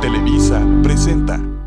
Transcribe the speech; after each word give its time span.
Televisa 0.00 0.60
presenta. 0.82 1.57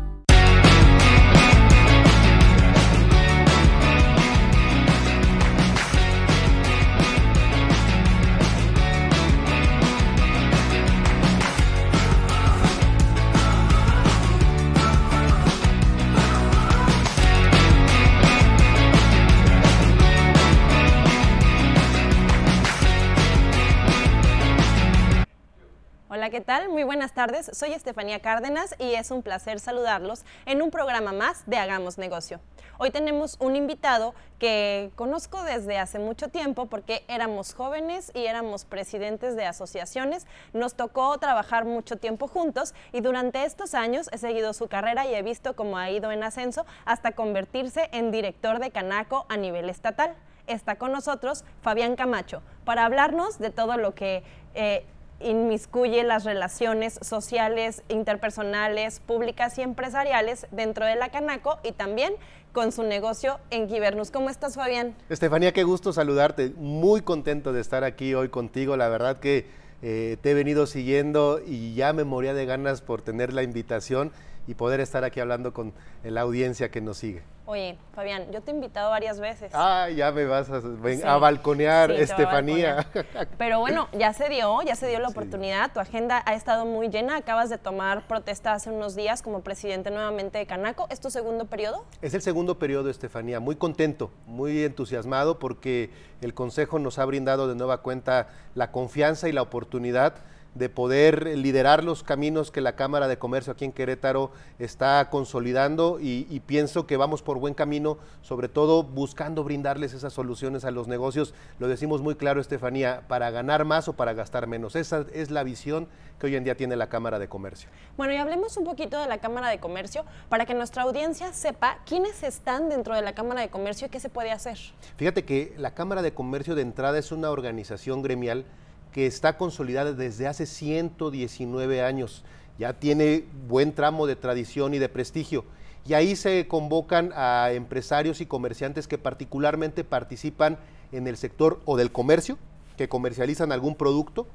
Tal? 26.52 26.68
Muy 26.68 26.82
buenas 26.82 27.14
tardes. 27.14 27.50
Soy 27.54 27.72
Estefanía 27.72 28.20
Cárdenas 28.20 28.74
y 28.78 28.92
es 28.92 29.10
un 29.10 29.22
placer 29.22 29.58
saludarlos 29.58 30.22
en 30.44 30.60
un 30.60 30.70
programa 30.70 31.10
más 31.10 31.44
de 31.46 31.56
Hagamos 31.56 31.96
Negocio. 31.96 32.40
Hoy 32.76 32.90
tenemos 32.90 33.38
un 33.40 33.56
invitado 33.56 34.14
que 34.38 34.90
conozco 34.94 35.42
desde 35.44 35.78
hace 35.78 35.98
mucho 35.98 36.28
tiempo 36.28 36.66
porque 36.66 37.06
éramos 37.08 37.54
jóvenes 37.54 38.12
y 38.14 38.26
éramos 38.26 38.66
presidentes 38.66 39.34
de 39.34 39.46
asociaciones. 39.46 40.26
Nos 40.52 40.74
tocó 40.74 41.16
trabajar 41.16 41.64
mucho 41.64 41.96
tiempo 41.96 42.28
juntos 42.28 42.74
y 42.92 43.00
durante 43.00 43.46
estos 43.46 43.72
años 43.72 44.10
he 44.12 44.18
seguido 44.18 44.52
su 44.52 44.68
carrera 44.68 45.06
y 45.06 45.14
he 45.14 45.22
visto 45.22 45.56
cómo 45.56 45.78
ha 45.78 45.88
ido 45.90 46.12
en 46.12 46.22
ascenso 46.22 46.66
hasta 46.84 47.12
convertirse 47.12 47.88
en 47.92 48.10
director 48.10 48.58
de 48.58 48.70
Canaco 48.70 49.24
a 49.30 49.38
nivel 49.38 49.70
estatal. 49.70 50.14
Está 50.46 50.76
con 50.76 50.92
nosotros 50.92 51.46
Fabián 51.62 51.96
Camacho 51.96 52.42
para 52.66 52.84
hablarnos 52.84 53.38
de 53.38 53.48
todo 53.48 53.78
lo 53.78 53.94
que... 53.94 54.22
eh, 54.52 54.84
inmiscuye 55.24 56.02
las 56.02 56.24
relaciones 56.24 56.98
sociales, 57.02 57.82
interpersonales, 57.88 59.00
públicas 59.00 59.58
y 59.58 59.62
empresariales 59.62 60.46
dentro 60.50 60.86
de 60.86 60.96
la 60.96 61.10
Canaco 61.10 61.58
y 61.62 61.72
también 61.72 62.14
con 62.52 62.72
su 62.72 62.82
negocio 62.82 63.38
en 63.50 63.68
Gibernus. 63.68 64.10
¿Cómo 64.10 64.30
estás, 64.30 64.56
Fabián? 64.56 64.94
Estefanía, 65.08 65.52
qué 65.52 65.64
gusto 65.64 65.92
saludarte. 65.92 66.52
Muy 66.56 67.02
contento 67.02 67.52
de 67.52 67.60
estar 67.60 67.84
aquí 67.84 68.14
hoy 68.14 68.28
contigo. 68.28 68.76
La 68.76 68.88
verdad 68.88 69.20
que 69.20 69.46
eh, 69.82 70.16
te 70.20 70.30
he 70.30 70.34
venido 70.34 70.66
siguiendo 70.66 71.40
y 71.44 71.74
ya 71.74 71.92
me 71.92 72.04
moría 72.04 72.34
de 72.34 72.46
ganas 72.46 72.82
por 72.82 73.02
tener 73.02 73.32
la 73.32 73.42
invitación 73.42 74.12
y 74.46 74.54
poder 74.54 74.80
estar 74.80 75.04
aquí 75.04 75.20
hablando 75.20 75.52
con 75.52 75.72
la 76.02 76.20
audiencia 76.22 76.70
que 76.70 76.80
nos 76.80 76.98
sigue. 76.98 77.22
Oye, 77.44 77.76
Fabián, 77.92 78.30
yo 78.30 78.40
te 78.40 78.52
he 78.52 78.54
invitado 78.54 78.88
varias 78.90 79.18
veces. 79.18 79.50
Ah, 79.52 79.88
ya 79.90 80.12
me 80.12 80.24
vas 80.26 80.48
a, 80.48 80.60
ven- 80.60 80.98
Sí. 81.00 81.04
a 81.06 81.16
balconear, 81.16 81.90
Sí, 81.90 81.96
a 81.96 82.02
Estefanía. 82.02 82.74
balconear. 82.76 83.28
Pero 83.36 83.58
bueno, 83.58 83.88
ya 83.92 84.12
se 84.12 84.28
dio, 84.28 84.62
ya 84.62 84.76
se 84.76 84.86
dio 84.86 85.00
la 85.00 85.08
Sí. 85.08 85.12
oportunidad. 85.12 85.72
Tu 85.72 85.80
agenda 85.80 86.22
ha 86.24 86.34
estado 86.34 86.64
muy 86.66 86.88
llena. 86.88 87.16
Acabas 87.16 87.50
de 87.50 87.58
tomar 87.58 88.06
protesta 88.06 88.52
hace 88.52 88.70
unos 88.70 88.94
días 88.94 89.22
como 89.22 89.40
presidente 89.40 89.90
nuevamente 89.90 90.38
de 90.38 90.46
Canaco. 90.46 90.86
¿Es 90.88 91.00
tu 91.00 91.10
segundo 91.10 91.46
periodo? 91.46 91.84
Es 92.00 92.14
el 92.14 92.22
segundo 92.22 92.58
periodo, 92.60 92.88
Estefanía. 92.90 93.40
Muy 93.40 93.56
contento, 93.56 94.10
muy 94.26 94.62
entusiasmado 94.62 95.40
porque 95.40 95.90
el 96.20 96.34
Consejo 96.34 96.78
nos 96.78 97.00
ha 97.00 97.04
brindado 97.04 97.48
de 97.48 97.56
nueva 97.56 97.78
cuenta 97.82 98.28
la 98.54 98.70
confianza 98.70 99.28
y 99.28 99.32
la 99.32 99.42
oportunidad 99.42 100.14
de 100.54 100.68
poder 100.68 101.26
liderar 101.38 101.82
los 101.84 102.02
caminos 102.02 102.50
que 102.50 102.60
la 102.60 102.76
Cámara 102.76 103.08
de 103.08 103.18
Comercio 103.18 103.52
aquí 103.52 103.64
en 103.64 103.72
Querétaro 103.72 104.30
está 104.58 105.08
consolidando 105.10 105.98
y, 106.00 106.26
y 106.28 106.40
pienso 106.40 106.86
que 106.86 106.96
vamos 106.96 107.22
por 107.22 107.38
buen 107.38 107.54
camino, 107.54 107.98
sobre 108.20 108.48
todo 108.48 108.82
buscando 108.82 109.44
brindarles 109.44 109.94
esas 109.94 110.12
soluciones 110.12 110.64
a 110.64 110.70
los 110.70 110.88
negocios. 110.88 111.34
Lo 111.58 111.68
decimos 111.68 112.02
muy 112.02 112.16
claro, 112.16 112.40
Estefanía, 112.40 113.02
para 113.08 113.30
ganar 113.30 113.64
más 113.64 113.88
o 113.88 113.94
para 113.94 114.12
gastar 114.12 114.46
menos. 114.46 114.76
Esa 114.76 115.06
es 115.12 115.30
la 115.30 115.42
visión 115.42 115.88
que 116.18 116.26
hoy 116.26 116.36
en 116.36 116.44
día 116.44 116.56
tiene 116.56 116.76
la 116.76 116.88
Cámara 116.88 117.18
de 117.18 117.28
Comercio. 117.28 117.68
Bueno, 117.96 118.12
y 118.12 118.16
hablemos 118.16 118.56
un 118.56 118.64
poquito 118.64 119.00
de 119.00 119.08
la 119.08 119.18
Cámara 119.18 119.48
de 119.48 119.58
Comercio 119.58 120.04
para 120.28 120.46
que 120.46 120.54
nuestra 120.54 120.82
audiencia 120.82 121.32
sepa 121.32 121.78
quiénes 121.86 122.22
están 122.22 122.68
dentro 122.68 122.94
de 122.94 123.02
la 123.02 123.14
Cámara 123.14 123.40
de 123.40 123.48
Comercio 123.48 123.86
y 123.86 123.90
qué 123.90 124.00
se 124.00 124.08
puede 124.08 124.30
hacer. 124.30 124.58
Fíjate 124.96 125.24
que 125.24 125.54
la 125.56 125.74
Cámara 125.74 126.02
de 126.02 126.14
Comercio 126.14 126.54
de 126.54 126.62
entrada 126.62 126.98
es 126.98 127.10
una 127.10 127.30
organización 127.30 128.02
gremial 128.02 128.44
que 128.92 129.06
está 129.06 129.36
consolidada 129.36 129.92
desde 129.92 130.26
hace 130.26 130.46
119 130.46 131.82
años. 131.82 132.24
Ya 132.58 132.74
tiene 132.74 133.24
buen 133.48 133.72
tramo 133.72 134.06
de 134.06 134.16
tradición 134.16 134.74
y 134.74 134.78
de 134.78 134.88
prestigio. 134.88 135.44
Y 135.84 135.94
ahí 135.94 136.14
se 136.14 136.46
convocan 136.46 137.12
a 137.16 137.50
empresarios 137.52 138.20
y 138.20 138.26
comerciantes 138.26 138.86
que 138.86 138.98
particularmente 138.98 139.82
participan 139.82 140.58
en 140.92 141.08
el 141.08 141.16
sector 141.16 141.60
o 141.64 141.76
del 141.76 141.90
comercio, 141.90 142.38
que 142.76 142.88
comercializan 142.88 143.50
algún 143.50 143.74
producto, 143.74 144.26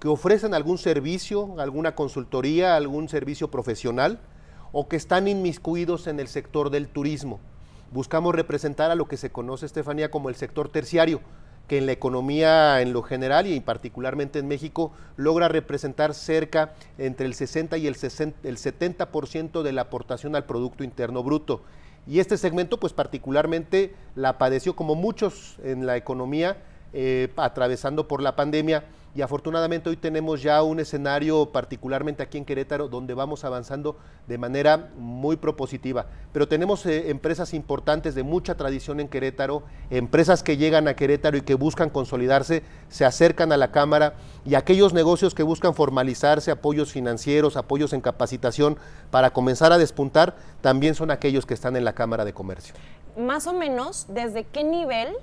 que 0.00 0.08
ofrecen 0.08 0.54
algún 0.54 0.78
servicio, 0.78 1.60
alguna 1.60 1.94
consultoría, 1.94 2.76
algún 2.76 3.08
servicio 3.08 3.50
profesional, 3.50 4.20
o 4.72 4.88
que 4.88 4.96
están 4.96 5.28
inmiscuidos 5.28 6.06
en 6.06 6.20
el 6.20 6.28
sector 6.28 6.70
del 6.70 6.88
turismo. 6.88 7.40
Buscamos 7.92 8.34
representar 8.34 8.90
a 8.90 8.94
lo 8.94 9.06
que 9.06 9.16
se 9.16 9.30
conoce, 9.30 9.66
Estefanía, 9.66 10.10
como 10.10 10.28
el 10.28 10.34
sector 10.34 10.68
terciario, 10.68 11.20
que 11.68 11.78
en 11.78 11.86
la 11.86 11.92
economía 11.92 12.80
en 12.80 12.92
lo 12.92 13.02
general 13.02 13.46
y 13.46 13.60
particularmente 13.60 14.38
en 14.38 14.48
México 14.48 14.92
logra 15.16 15.48
representar 15.48 16.14
cerca 16.14 16.74
entre 16.98 17.26
el 17.26 17.34
60 17.34 17.78
y 17.78 17.86
el, 17.86 17.94
60 17.94 18.48
el 18.48 18.56
70% 18.58 19.62
de 19.62 19.72
la 19.72 19.82
aportación 19.82 20.36
al 20.36 20.44
Producto 20.44 20.84
Interno 20.84 21.22
Bruto. 21.22 21.62
Y 22.06 22.18
este 22.20 22.36
segmento, 22.36 22.78
pues 22.78 22.92
particularmente 22.92 23.94
la 24.14 24.36
padeció 24.36 24.76
como 24.76 24.94
muchos 24.94 25.56
en 25.64 25.86
la 25.86 25.96
economía, 25.96 26.58
eh, 26.92 27.32
atravesando 27.36 28.06
por 28.06 28.22
la 28.22 28.36
pandemia 28.36 28.84
y 29.14 29.22
afortunadamente 29.22 29.88
hoy 29.88 29.96
tenemos 29.96 30.42
ya 30.42 30.62
un 30.62 30.80
escenario 30.80 31.50
particularmente 31.52 32.22
aquí 32.22 32.36
en 32.36 32.44
Querétaro 32.44 32.88
donde 32.88 33.14
vamos 33.14 33.44
avanzando 33.44 33.96
de 34.26 34.38
manera 34.38 34.90
muy 34.96 35.36
propositiva. 35.36 36.06
Pero 36.32 36.48
tenemos 36.48 36.84
eh, 36.86 37.10
empresas 37.10 37.54
importantes 37.54 38.16
de 38.16 38.24
mucha 38.24 38.56
tradición 38.56 38.98
en 38.98 39.08
Querétaro, 39.08 39.62
empresas 39.90 40.42
que 40.42 40.56
llegan 40.56 40.88
a 40.88 40.94
Querétaro 40.94 41.36
y 41.36 41.42
que 41.42 41.54
buscan 41.54 41.90
consolidarse, 41.90 42.64
se 42.88 43.04
acercan 43.04 43.52
a 43.52 43.56
la 43.56 43.70
Cámara 43.70 44.14
y 44.44 44.56
aquellos 44.56 44.92
negocios 44.92 45.32
que 45.32 45.44
buscan 45.44 45.74
formalizarse, 45.74 46.50
apoyos 46.50 46.90
financieros, 46.90 47.56
apoyos 47.56 47.92
en 47.92 48.00
capacitación 48.00 48.76
para 49.12 49.32
comenzar 49.32 49.72
a 49.72 49.78
despuntar, 49.78 50.34
también 50.60 50.96
son 50.96 51.12
aquellos 51.12 51.46
que 51.46 51.54
están 51.54 51.76
en 51.76 51.84
la 51.84 51.92
Cámara 51.92 52.24
de 52.24 52.32
Comercio. 52.32 52.74
Más 53.16 53.46
o 53.46 53.52
menos, 53.52 54.06
¿desde 54.08 54.42
qué 54.42 54.64
nivel 54.64 55.14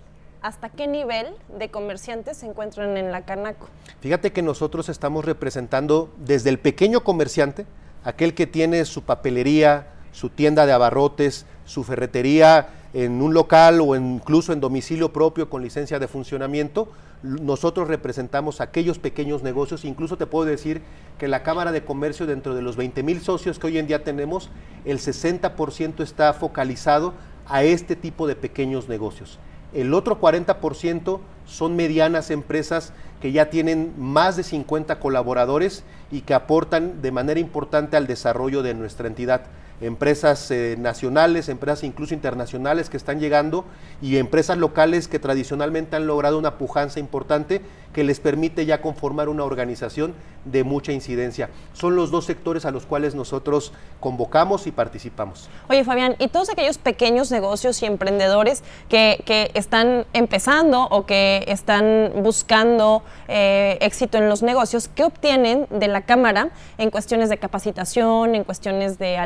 hasta 0.41 0.69
qué 0.69 0.87
nivel 0.87 1.27
de 1.57 1.69
comerciantes 1.69 2.37
se 2.37 2.47
encuentran 2.47 2.97
en 2.97 3.11
la 3.11 3.25
Canaco? 3.25 3.67
Fíjate 3.99 4.31
que 4.31 4.41
nosotros 4.41 4.89
estamos 4.89 5.25
representando 5.25 6.09
desde 6.17 6.49
el 6.49 6.59
pequeño 6.59 7.03
comerciante, 7.03 7.65
aquel 8.03 8.33
que 8.33 8.47
tiene 8.47 8.85
su 8.85 9.03
papelería, 9.03 9.87
su 10.11 10.29
tienda 10.29 10.65
de 10.65 10.73
abarrotes, 10.73 11.45
su 11.65 11.83
ferretería 11.83 12.69
en 12.93 13.21
un 13.21 13.33
local 13.33 13.79
o 13.81 13.95
incluso 13.95 14.51
en 14.51 14.59
domicilio 14.59 15.13
propio 15.13 15.49
con 15.49 15.61
licencia 15.61 15.99
de 15.99 16.07
funcionamiento. 16.07 16.89
Nosotros 17.23 17.87
representamos 17.87 18.61
aquellos 18.61 18.97
pequeños 18.97 19.43
negocios, 19.43 19.85
incluso 19.85 20.17
te 20.17 20.25
puedo 20.25 20.45
decir 20.45 20.81
que 21.19 21.27
la 21.27 21.43
Cámara 21.43 21.71
de 21.71 21.85
Comercio 21.85 22.25
dentro 22.25 22.55
de 22.55 22.63
los 22.63 22.75
20 22.75 23.03
mil 23.03 23.21
socios 23.21 23.59
que 23.59 23.67
hoy 23.67 23.77
en 23.77 23.87
día 23.87 24.03
tenemos, 24.03 24.49
el 24.85 24.97
60% 24.97 26.01
está 26.01 26.33
focalizado 26.33 27.13
a 27.45 27.63
este 27.63 27.95
tipo 27.95 28.27
de 28.27 28.35
pequeños 28.35 28.89
negocios. 28.89 29.39
El 29.73 29.93
otro 29.93 30.19
40% 30.19 31.19
son 31.45 31.75
medianas 31.75 32.31
empresas 32.31 32.93
que 33.21 33.31
ya 33.31 33.49
tienen 33.49 33.93
más 33.97 34.35
de 34.35 34.43
50 34.43 34.99
colaboradores 34.99 35.83
y 36.11 36.21
que 36.21 36.33
aportan 36.33 37.01
de 37.01 37.11
manera 37.11 37.39
importante 37.39 37.95
al 37.95 38.07
desarrollo 38.07 38.63
de 38.63 38.73
nuestra 38.73 39.07
entidad. 39.07 39.43
Empresas 39.81 40.51
eh, 40.51 40.75
nacionales, 40.77 41.49
empresas 41.49 41.83
incluso 41.83 42.13
internacionales 42.13 42.89
que 42.89 42.97
están 42.97 43.19
llegando 43.19 43.65
y 44.01 44.17
empresas 44.17 44.57
locales 44.57 45.07
que 45.07 45.19
tradicionalmente 45.19 45.95
han 45.95 46.07
logrado 46.07 46.37
una 46.37 46.57
pujanza 46.57 46.99
importante 46.99 47.61
que 47.93 48.03
les 48.03 48.19
permite 48.19 48.65
ya 48.65 48.81
conformar 48.81 49.29
una 49.29 49.43
organización 49.43 50.13
de 50.45 50.63
mucha 50.63 50.91
incidencia. 50.91 51.49
Son 51.73 51.95
los 51.95 52.09
dos 52.09 52.25
sectores 52.25 52.65
a 52.65 52.71
los 52.71 52.85
cuales 52.85 53.15
nosotros 53.15 53.73
convocamos 53.99 54.65
y 54.65 54.71
participamos. 54.71 55.49
Oye, 55.69 55.83
Fabián, 55.83 56.15
y 56.17 56.27
todos 56.29 56.49
aquellos 56.49 56.77
pequeños 56.77 57.31
negocios 57.31 57.81
y 57.83 57.85
emprendedores 57.85 58.63
que, 58.89 59.21
que 59.25 59.51
están 59.53 60.05
empezando 60.13 60.83
o 60.89 61.05
que 61.05 61.43
están 61.47 62.11
buscando 62.23 63.03
eh, 63.27 63.77
éxito 63.81 64.17
en 64.17 64.29
los 64.29 64.41
negocios, 64.41 64.89
¿qué 64.93 65.03
obtienen 65.03 65.67
de 65.69 65.87
la 65.87 66.01
Cámara 66.01 66.49
en 66.77 66.89
cuestiones 66.89 67.29
de 67.29 67.37
capacitación, 67.37 68.35
en 68.35 68.43
cuestiones 68.43 68.97
de 68.97 69.17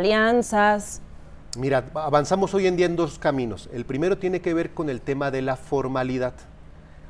Mira, 1.58 1.86
avanzamos 1.96 2.54
hoy 2.54 2.68
en 2.68 2.78
día 2.78 2.86
en 2.86 2.96
dos 2.96 3.18
caminos. 3.18 3.68
El 3.74 3.84
primero 3.84 4.20
tiene 4.20 4.42
que 4.42 4.54
ver 4.54 4.76
con 4.76 4.92
el 4.92 5.02
tema 5.02 5.32
de 5.32 5.42
la 5.42 5.56
formalidad. 5.56 6.34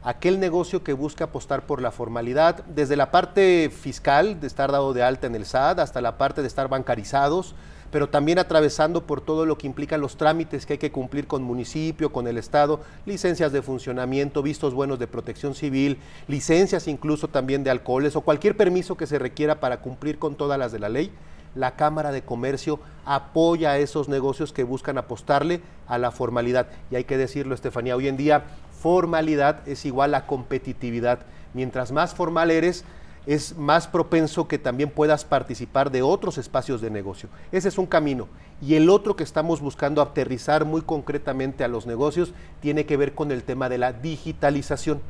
Aquel 0.03 0.39
negocio 0.39 0.83
que 0.83 0.93
busca 0.93 1.25
apostar 1.25 1.65
por 1.65 1.81
la 1.81 1.91
formalidad, 1.91 2.63
desde 2.65 2.95
la 2.95 3.11
parte 3.11 3.69
fiscal, 3.69 4.39
de 4.39 4.47
estar 4.47 4.71
dado 4.71 4.93
de 4.93 5.03
alta 5.03 5.27
en 5.27 5.35
el 5.35 5.45
SAT, 5.45 5.79
hasta 5.79 5.99
la 5.99 6.17
parte 6.17 6.41
de 6.41 6.47
estar 6.47 6.69
bancarizados, 6.69 7.55
pero 7.91 8.07
también 8.07 8.39
atravesando 8.39 9.05
por 9.05 9.19
todo 9.19 9.45
lo 9.45 9.57
que 9.57 9.67
implica 9.67 9.97
los 9.97 10.15
trámites 10.15 10.65
que 10.65 10.73
hay 10.73 10.79
que 10.79 10.91
cumplir 10.93 11.27
con 11.27 11.43
municipio, 11.43 12.13
con 12.13 12.27
el 12.27 12.37
Estado, 12.37 12.79
licencias 13.05 13.51
de 13.51 13.61
funcionamiento, 13.61 14.43
vistos 14.43 14.73
buenos 14.73 14.97
de 14.97 15.07
protección 15.07 15.55
civil, 15.55 15.97
licencias 16.27 16.87
incluso 16.87 17.27
también 17.27 17.65
de 17.65 17.71
alcoholes 17.71 18.15
o 18.15 18.21
cualquier 18.21 18.55
permiso 18.55 18.95
que 18.95 19.07
se 19.07 19.19
requiera 19.19 19.59
para 19.59 19.81
cumplir 19.81 20.19
con 20.19 20.35
todas 20.35 20.57
las 20.57 20.71
de 20.71 20.79
la 20.79 20.87
ley 20.87 21.11
la 21.55 21.75
Cámara 21.75 22.11
de 22.11 22.23
Comercio 22.23 22.79
apoya 23.05 23.71
a 23.71 23.77
esos 23.77 24.09
negocios 24.09 24.53
que 24.53 24.63
buscan 24.63 24.97
apostarle 24.97 25.61
a 25.87 25.97
la 25.97 26.11
formalidad. 26.11 26.67
Y 26.91 26.95
hay 26.95 27.05
que 27.05 27.17
decirlo, 27.17 27.55
Estefanía, 27.55 27.95
hoy 27.95 28.07
en 28.07 28.17
día 28.17 28.43
formalidad 28.79 29.67
es 29.67 29.85
igual 29.85 30.13
a 30.13 30.27
competitividad. 30.27 31.19
Mientras 31.53 31.91
más 31.91 32.13
formal 32.13 32.51
eres, 32.51 32.83
es 33.25 33.57
más 33.57 33.87
propenso 33.87 34.47
que 34.47 34.59
también 34.59 34.89
puedas 34.89 35.25
participar 35.25 35.89
de 35.89 36.01
otros 36.01 36.37
espacios 36.37 36.81
de 36.81 36.91
negocio. 36.91 37.29
Ese 37.51 37.69
es 37.69 37.77
un 37.77 37.87
camino. 37.87 38.27
Y 38.61 38.75
el 38.75 38.89
otro 38.89 39.15
que 39.15 39.23
estamos 39.23 39.61
buscando 39.61 40.01
aterrizar 40.01 40.65
muy 40.65 40.81
concretamente 40.81 41.63
a 41.63 41.67
los 41.67 41.87
negocios 41.87 42.33
tiene 42.61 42.85
que 42.85 42.97
ver 42.97 43.13
con 43.15 43.31
el 43.31 43.43
tema 43.43 43.69
de 43.69 43.77
la 43.77 43.93
digitalización. 43.93 45.01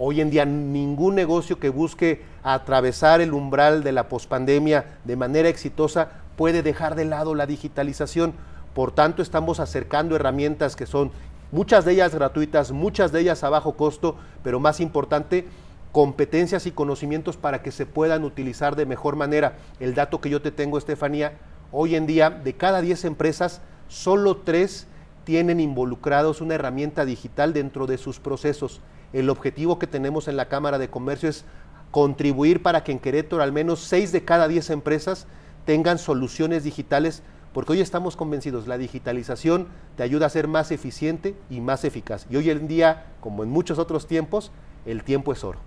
Hoy 0.00 0.20
en 0.20 0.30
día 0.30 0.44
ningún 0.44 1.16
negocio 1.16 1.58
que 1.58 1.70
busque 1.70 2.22
atravesar 2.44 3.20
el 3.20 3.32
umbral 3.32 3.82
de 3.82 3.90
la 3.90 4.08
pospandemia 4.08 5.00
de 5.02 5.16
manera 5.16 5.48
exitosa 5.48 6.22
puede 6.36 6.62
dejar 6.62 6.94
de 6.94 7.04
lado 7.04 7.34
la 7.34 7.46
digitalización. 7.46 8.32
Por 8.76 8.92
tanto, 8.92 9.22
estamos 9.22 9.58
acercando 9.58 10.14
herramientas 10.14 10.76
que 10.76 10.86
son 10.86 11.10
muchas 11.50 11.84
de 11.84 11.94
ellas 11.94 12.14
gratuitas, 12.14 12.70
muchas 12.70 13.10
de 13.10 13.22
ellas 13.22 13.42
a 13.42 13.50
bajo 13.50 13.72
costo, 13.76 14.14
pero 14.44 14.60
más 14.60 14.78
importante, 14.78 15.48
competencias 15.90 16.66
y 16.66 16.70
conocimientos 16.70 17.36
para 17.36 17.60
que 17.60 17.72
se 17.72 17.84
puedan 17.84 18.22
utilizar 18.22 18.76
de 18.76 18.86
mejor 18.86 19.16
manera. 19.16 19.56
El 19.80 19.96
dato 19.96 20.20
que 20.20 20.30
yo 20.30 20.40
te 20.40 20.52
tengo, 20.52 20.78
Estefanía, 20.78 21.32
hoy 21.72 21.96
en 21.96 22.06
día 22.06 22.30
de 22.30 22.52
cada 22.52 22.82
10 22.82 23.04
empresas, 23.04 23.62
solo 23.88 24.36
3 24.36 24.86
tienen 25.24 25.58
involucrados 25.58 26.40
una 26.40 26.54
herramienta 26.54 27.04
digital 27.04 27.52
dentro 27.52 27.88
de 27.88 27.98
sus 27.98 28.20
procesos. 28.20 28.80
El 29.12 29.30
objetivo 29.30 29.78
que 29.78 29.86
tenemos 29.86 30.28
en 30.28 30.36
la 30.36 30.48
Cámara 30.48 30.78
de 30.78 30.88
Comercio 30.88 31.28
es 31.28 31.44
contribuir 31.90 32.62
para 32.62 32.84
que 32.84 32.92
en 32.92 32.98
Querétaro 32.98 33.42
al 33.42 33.52
menos 33.52 33.80
6 33.80 34.12
de 34.12 34.24
cada 34.24 34.48
10 34.48 34.70
empresas 34.70 35.26
tengan 35.64 35.98
soluciones 35.98 36.64
digitales, 36.64 37.22
porque 37.52 37.72
hoy 37.72 37.80
estamos 37.80 38.16
convencidos, 38.16 38.66
la 38.66 38.78
digitalización 38.78 39.68
te 39.96 40.02
ayuda 40.02 40.26
a 40.26 40.30
ser 40.30 40.48
más 40.48 40.70
eficiente 40.70 41.34
y 41.48 41.60
más 41.60 41.84
eficaz. 41.84 42.26
Y 42.30 42.36
hoy 42.36 42.50
en 42.50 42.68
día, 42.68 43.06
como 43.20 43.42
en 43.42 43.50
muchos 43.50 43.78
otros 43.78 44.06
tiempos, 44.06 44.52
el 44.84 45.02
tiempo 45.02 45.32
es 45.32 45.44
oro. 45.44 45.58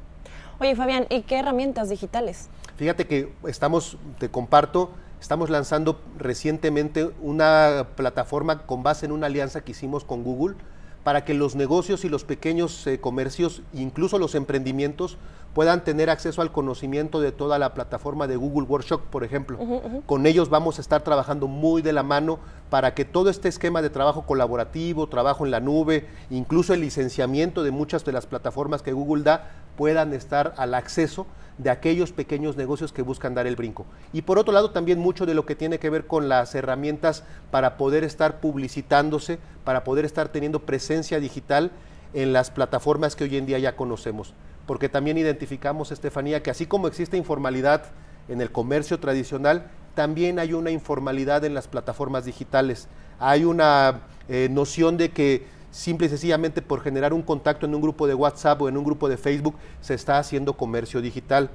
Oye, 0.59 0.75
Fabián, 0.75 1.07
¿y 1.09 1.23
qué 1.23 1.39
herramientas 1.39 1.89
digitales? 1.89 2.49
Fíjate 2.75 3.07
que 3.07 3.33
estamos, 3.47 3.97
te 4.19 4.29
comparto, 4.29 4.91
estamos 5.19 5.49
lanzando 5.49 5.99
recientemente 6.17 7.11
una 7.21 7.87
plataforma 7.95 8.67
con 8.67 8.83
base 8.83 9.07
en 9.07 9.11
una 9.11 9.25
alianza 9.25 9.61
que 9.61 9.71
hicimos 9.71 10.05
con 10.05 10.23
Google 10.23 10.55
para 11.03 11.25
que 11.25 11.33
los 11.33 11.55
negocios 11.55 12.05
y 12.05 12.09
los 12.09 12.23
pequeños 12.23 12.85
eh, 12.87 12.99
comercios, 12.99 13.61
incluso 13.73 14.19
los 14.19 14.35
emprendimientos, 14.35 15.17
puedan 15.53 15.83
tener 15.83 16.09
acceso 16.09 16.41
al 16.41 16.51
conocimiento 16.51 17.19
de 17.19 17.31
toda 17.31 17.59
la 17.59 17.73
plataforma 17.73 18.27
de 18.27 18.37
Google 18.37 18.67
Workshop, 18.67 19.01
por 19.01 19.23
ejemplo. 19.23 19.59
Con 20.05 20.25
ellos 20.25 20.49
vamos 20.49 20.77
a 20.77 20.81
estar 20.81 21.03
trabajando 21.03 21.47
muy 21.47 21.81
de 21.81 21.91
la 21.91 22.03
mano 22.03 22.39
para 22.69 22.93
que 22.93 23.03
todo 23.03 23.29
este 23.29 23.49
esquema 23.49 23.81
de 23.81 23.89
trabajo 23.89 24.25
colaborativo, 24.25 25.07
trabajo 25.07 25.45
en 25.45 25.51
la 25.51 25.59
nube, 25.59 26.07
incluso 26.29 26.73
el 26.73 26.81
licenciamiento 26.81 27.63
de 27.63 27.71
muchas 27.71 28.05
de 28.05 28.13
las 28.13 28.27
plataformas 28.27 28.81
que 28.81 28.93
Google 28.93 29.23
da, 29.23 29.51
puedan 29.75 30.13
estar 30.13 30.53
al 30.57 30.73
acceso 30.73 31.25
de 31.61 31.69
aquellos 31.69 32.11
pequeños 32.11 32.57
negocios 32.57 32.91
que 32.91 33.03
buscan 33.03 33.35
dar 33.35 33.45
el 33.45 33.55
brinco. 33.55 33.85
Y 34.13 34.23
por 34.23 34.39
otro 34.39 34.51
lado, 34.51 34.71
también 34.71 34.97
mucho 34.97 35.27
de 35.27 35.35
lo 35.35 35.45
que 35.45 35.55
tiene 35.55 35.77
que 35.77 35.91
ver 35.91 36.07
con 36.07 36.27
las 36.27 36.55
herramientas 36.55 37.23
para 37.51 37.77
poder 37.77 38.03
estar 38.03 38.39
publicitándose, 38.39 39.37
para 39.63 39.83
poder 39.83 40.05
estar 40.05 40.29
teniendo 40.29 40.61
presencia 40.61 41.19
digital 41.19 41.71
en 42.13 42.33
las 42.33 42.49
plataformas 42.49 43.15
que 43.15 43.25
hoy 43.25 43.37
en 43.37 43.45
día 43.45 43.59
ya 43.59 43.75
conocemos. 43.75 44.33
Porque 44.65 44.89
también 44.89 45.19
identificamos, 45.19 45.91
Estefanía, 45.91 46.41
que 46.41 46.49
así 46.49 46.65
como 46.65 46.87
existe 46.87 47.15
informalidad 47.15 47.83
en 48.27 48.41
el 48.41 48.51
comercio 48.51 48.99
tradicional, 48.99 49.69
también 49.93 50.39
hay 50.39 50.53
una 50.53 50.71
informalidad 50.71 51.45
en 51.45 51.53
las 51.53 51.67
plataformas 51.67 52.25
digitales. 52.25 52.87
Hay 53.19 53.45
una 53.45 54.01
eh, 54.29 54.47
noción 54.49 54.97
de 54.97 55.11
que 55.11 55.45
simple 55.71 56.07
y 56.07 56.09
sencillamente 56.09 56.61
por 56.61 56.81
generar 56.81 57.13
un 57.13 57.21
contacto 57.21 57.65
en 57.65 57.73
un 57.73 57.81
grupo 57.81 58.05
de 58.07 58.13
WhatsApp 58.13 58.61
o 58.61 58.69
en 58.69 58.77
un 58.77 58.83
grupo 58.83 59.09
de 59.09 59.17
Facebook 59.17 59.55
se 59.79 59.93
está 59.93 60.19
haciendo 60.19 60.53
comercio 60.53 61.01
digital, 61.01 61.49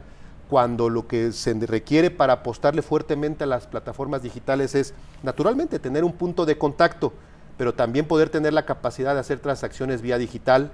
cuando 0.49 0.89
lo 0.89 1.07
que 1.07 1.33
se 1.33 1.55
requiere 1.55 2.11
para 2.11 2.35
apostarle 2.35 2.83
fuertemente 2.83 3.45
a 3.45 3.49
las 3.49 3.67
plataformas 3.67 4.23
digitales 4.23 4.75
es 4.75 4.95
naturalmente 5.23 5.79
tener 5.79 6.05
un 6.05 6.13
punto 6.13 6.47
de 6.47 6.57
contacto, 6.57 7.13
pero 7.57 7.75
también 7.75 8.07
poder 8.07 8.31
tener 8.31 8.53
la 8.53 8.67
capacidad 8.67 9.15
de 9.15 9.21
hacer 9.21 9.41
transacciones 9.41 10.03
vía 10.03 10.19
digital, 10.19 10.73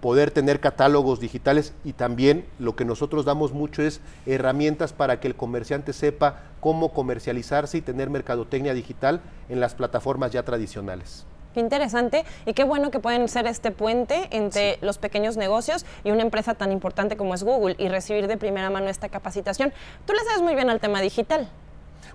poder 0.00 0.30
tener 0.30 0.60
catálogos 0.60 1.20
digitales 1.20 1.72
y 1.84 1.94
también 1.94 2.44
lo 2.58 2.76
que 2.76 2.84
nosotros 2.84 3.24
damos 3.24 3.52
mucho 3.52 3.82
es 3.82 4.00
herramientas 4.26 4.92
para 4.92 5.18
que 5.18 5.28
el 5.28 5.34
comerciante 5.34 5.94
sepa 5.94 6.42
cómo 6.60 6.92
comercializarse 6.92 7.78
y 7.78 7.82
tener 7.82 8.10
mercadotecnia 8.10 8.74
digital 8.74 9.22
en 9.48 9.60
las 9.60 9.74
plataformas 9.74 10.30
ya 10.32 10.42
tradicionales. 10.42 11.24
Qué 11.54 11.60
interesante 11.60 12.24
y 12.46 12.52
qué 12.52 12.64
bueno 12.64 12.90
que 12.90 12.98
pueden 12.98 13.28
ser 13.28 13.46
este 13.46 13.70
puente 13.70 14.26
entre 14.32 14.78
los 14.80 14.98
pequeños 14.98 15.36
negocios 15.36 15.86
y 16.02 16.10
una 16.10 16.22
empresa 16.22 16.54
tan 16.54 16.72
importante 16.72 17.16
como 17.16 17.32
es 17.32 17.44
Google 17.44 17.76
y 17.78 17.88
recibir 17.88 18.26
de 18.26 18.36
primera 18.36 18.70
mano 18.70 18.88
esta 18.88 19.08
capacitación. 19.08 19.72
Tú 20.04 20.14
le 20.14 20.18
sabes 20.24 20.42
muy 20.42 20.56
bien 20.56 20.68
al 20.68 20.80
tema 20.80 21.00
digital. 21.00 21.48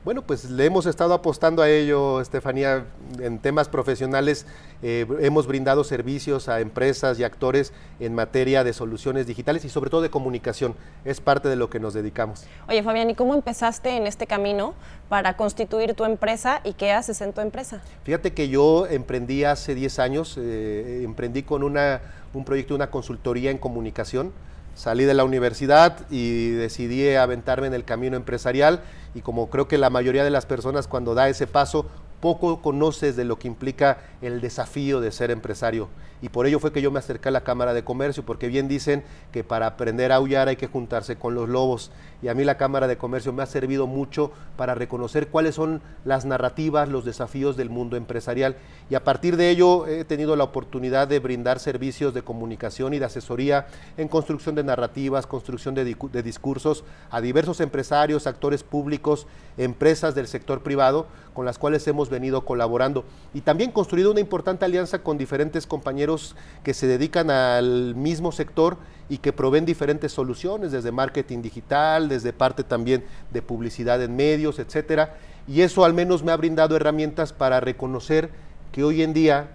Bueno, 0.05 0.21
pues 0.21 0.49
le 0.49 0.65
hemos 0.65 0.85
estado 0.85 1.13
apostando 1.13 1.61
a 1.61 1.69
ello, 1.69 2.21
Estefanía, 2.21 2.85
en 3.19 3.37
temas 3.37 3.67
profesionales. 3.67 4.45
Eh, 4.81 5.05
hemos 5.19 5.45
brindado 5.45 5.83
servicios 5.83 6.47
a 6.47 6.61
empresas 6.61 7.19
y 7.19 7.25
actores 7.25 7.73
en 7.99 8.15
materia 8.15 8.63
de 8.63 8.71
soluciones 8.71 9.27
digitales 9.27 9.65
y 9.65 9.69
sobre 9.69 9.89
todo 9.89 10.01
de 10.01 10.09
comunicación. 10.09 10.73
Es 11.03 11.19
parte 11.19 11.49
de 11.49 11.57
lo 11.57 11.69
que 11.69 11.81
nos 11.81 11.93
dedicamos. 11.93 12.45
Oye, 12.69 12.81
Fabián, 12.81 13.09
¿y 13.09 13.15
cómo 13.15 13.33
empezaste 13.33 13.97
en 13.97 14.07
este 14.07 14.25
camino 14.25 14.73
para 15.09 15.35
constituir 15.35 15.93
tu 15.95 16.05
empresa 16.05 16.61
y 16.63 16.73
qué 16.73 16.93
haces 16.93 17.19
en 17.19 17.33
tu 17.33 17.41
empresa? 17.41 17.81
Fíjate 18.03 18.33
que 18.33 18.47
yo 18.47 18.87
emprendí 18.87 19.43
hace 19.43 19.75
10 19.75 19.99
años, 19.99 20.37
eh, 20.39 21.01
emprendí 21.03 21.43
con 21.43 21.61
una, 21.61 21.99
un 22.33 22.45
proyecto, 22.45 22.73
una 22.73 22.89
consultoría 22.89 23.51
en 23.51 23.57
comunicación 23.57 24.31
salí 24.79 25.03
de 25.03 25.13
la 25.13 25.25
universidad 25.25 26.09
y 26.09 26.51
decidí 26.51 27.13
aventarme 27.13 27.67
en 27.67 27.73
el 27.73 27.83
camino 27.83 28.15
empresarial 28.15 28.79
y 29.13 29.19
como 29.19 29.49
creo 29.49 29.67
que 29.67 29.77
la 29.77 29.89
mayoría 29.89 30.23
de 30.23 30.29
las 30.29 30.45
personas 30.45 30.87
cuando 30.87 31.15
da 31.15 31.27
ese 31.27 31.47
paso 31.47 31.85
poco 32.21 32.61
conoces 32.61 33.17
de 33.17 33.25
lo 33.25 33.37
que 33.37 33.49
implica 33.49 33.97
el 34.21 34.39
desafío 34.39 35.01
de 35.01 35.11
ser 35.11 35.31
empresario. 35.31 35.89
Y 36.21 36.29
por 36.29 36.45
ello 36.45 36.59
fue 36.59 36.73
que 36.73 36.81
yo 36.81 36.91
me 36.91 36.99
acerqué 36.99 37.29
a 37.29 37.31
la 37.31 37.41
Cámara 37.41 37.73
de 37.73 37.83
Comercio, 37.83 38.25
porque 38.25 38.47
bien 38.47 38.67
dicen 38.67 39.03
que 39.31 39.43
para 39.43 39.67
aprender 39.67 40.11
a 40.11 40.15
aullar 40.15 40.49
hay 40.49 40.57
que 40.57 40.67
juntarse 40.67 41.15
con 41.15 41.33
los 41.33 41.47
lobos. 41.47 41.91
Y 42.21 42.27
a 42.27 42.33
mí 42.33 42.43
la 42.43 42.57
Cámara 42.57 42.87
de 42.87 42.97
Comercio 42.97 43.31
me 43.31 43.41
ha 43.41 43.45
servido 43.45 43.87
mucho 43.87 44.31
para 44.57 44.75
reconocer 44.75 45.29
cuáles 45.29 45.55
son 45.55 45.81
las 46.03 46.25
narrativas, 46.25 46.89
los 46.89 47.05
desafíos 47.05 47.55
del 47.55 47.69
mundo 47.69 47.95
empresarial. 47.95 48.57
Y 48.89 48.95
a 48.95 49.03
partir 49.03 49.37
de 49.37 49.49
ello 49.49 49.87
he 49.87 50.03
tenido 50.03 50.35
la 50.35 50.43
oportunidad 50.43 51.07
de 51.07 51.19
brindar 51.19 51.59
servicios 51.59 52.13
de 52.13 52.21
comunicación 52.21 52.93
y 52.93 52.99
de 52.99 53.05
asesoría 53.05 53.67
en 53.95 54.09
construcción 54.09 54.55
de 54.55 54.63
narrativas, 54.63 55.25
construcción 55.25 55.75
de, 55.75 55.85
de 55.85 56.23
discursos 56.23 56.83
a 57.11 57.21
diversos 57.21 57.61
empresarios, 57.61 58.27
actores 58.27 58.63
públicos, 58.63 59.25
empresas 59.57 60.15
del 60.15 60.27
sector 60.27 60.61
privado, 60.61 61.07
con 61.33 61.45
las 61.45 61.57
cuales 61.57 61.87
hemos 61.87 62.09
venido 62.09 62.43
colaborando. 62.43 63.05
Y 63.33 63.41
también 63.41 63.71
construido 63.71 64.11
una 64.11 64.19
importante 64.19 64.65
alianza 64.65 64.99
con 65.03 65.17
diferentes 65.17 65.65
compañeros 65.65 66.08
que 66.63 66.73
se 66.73 66.87
dedican 66.87 67.29
al 67.29 67.95
mismo 67.95 68.31
sector 68.31 68.77
y 69.09 69.17
que 69.17 69.33
proveen 69.33 69.65
diferentes 69.65 70.11
soluciones, 70.11 70.71
desde 70.71 70.91
marketing 70.91 71.41
digital, 71.41 72.09
desde 72.09 72.31
parte 72.31 72.63
también 72.63 73.03
de 73.31 73.41
publicidad 73.41 74.01
en 74.03 74.15
medios, 74.15 74.59
etcétera. 74.59 75.15
Y 75.47 75.61
eso 75.61 75.83
al 75.83 75.93
menos 75.93 76.23
me 76.23 76.31
ha 76.31 76.37
brindado 76.37 76.75
herramientas 76.75 77.33
para 77.33 77.59
reconocer 77.59 78.29
que 78.71 78.83
hoy 78.83 79.01
en 79.01 79.13
día, 79.13 79.51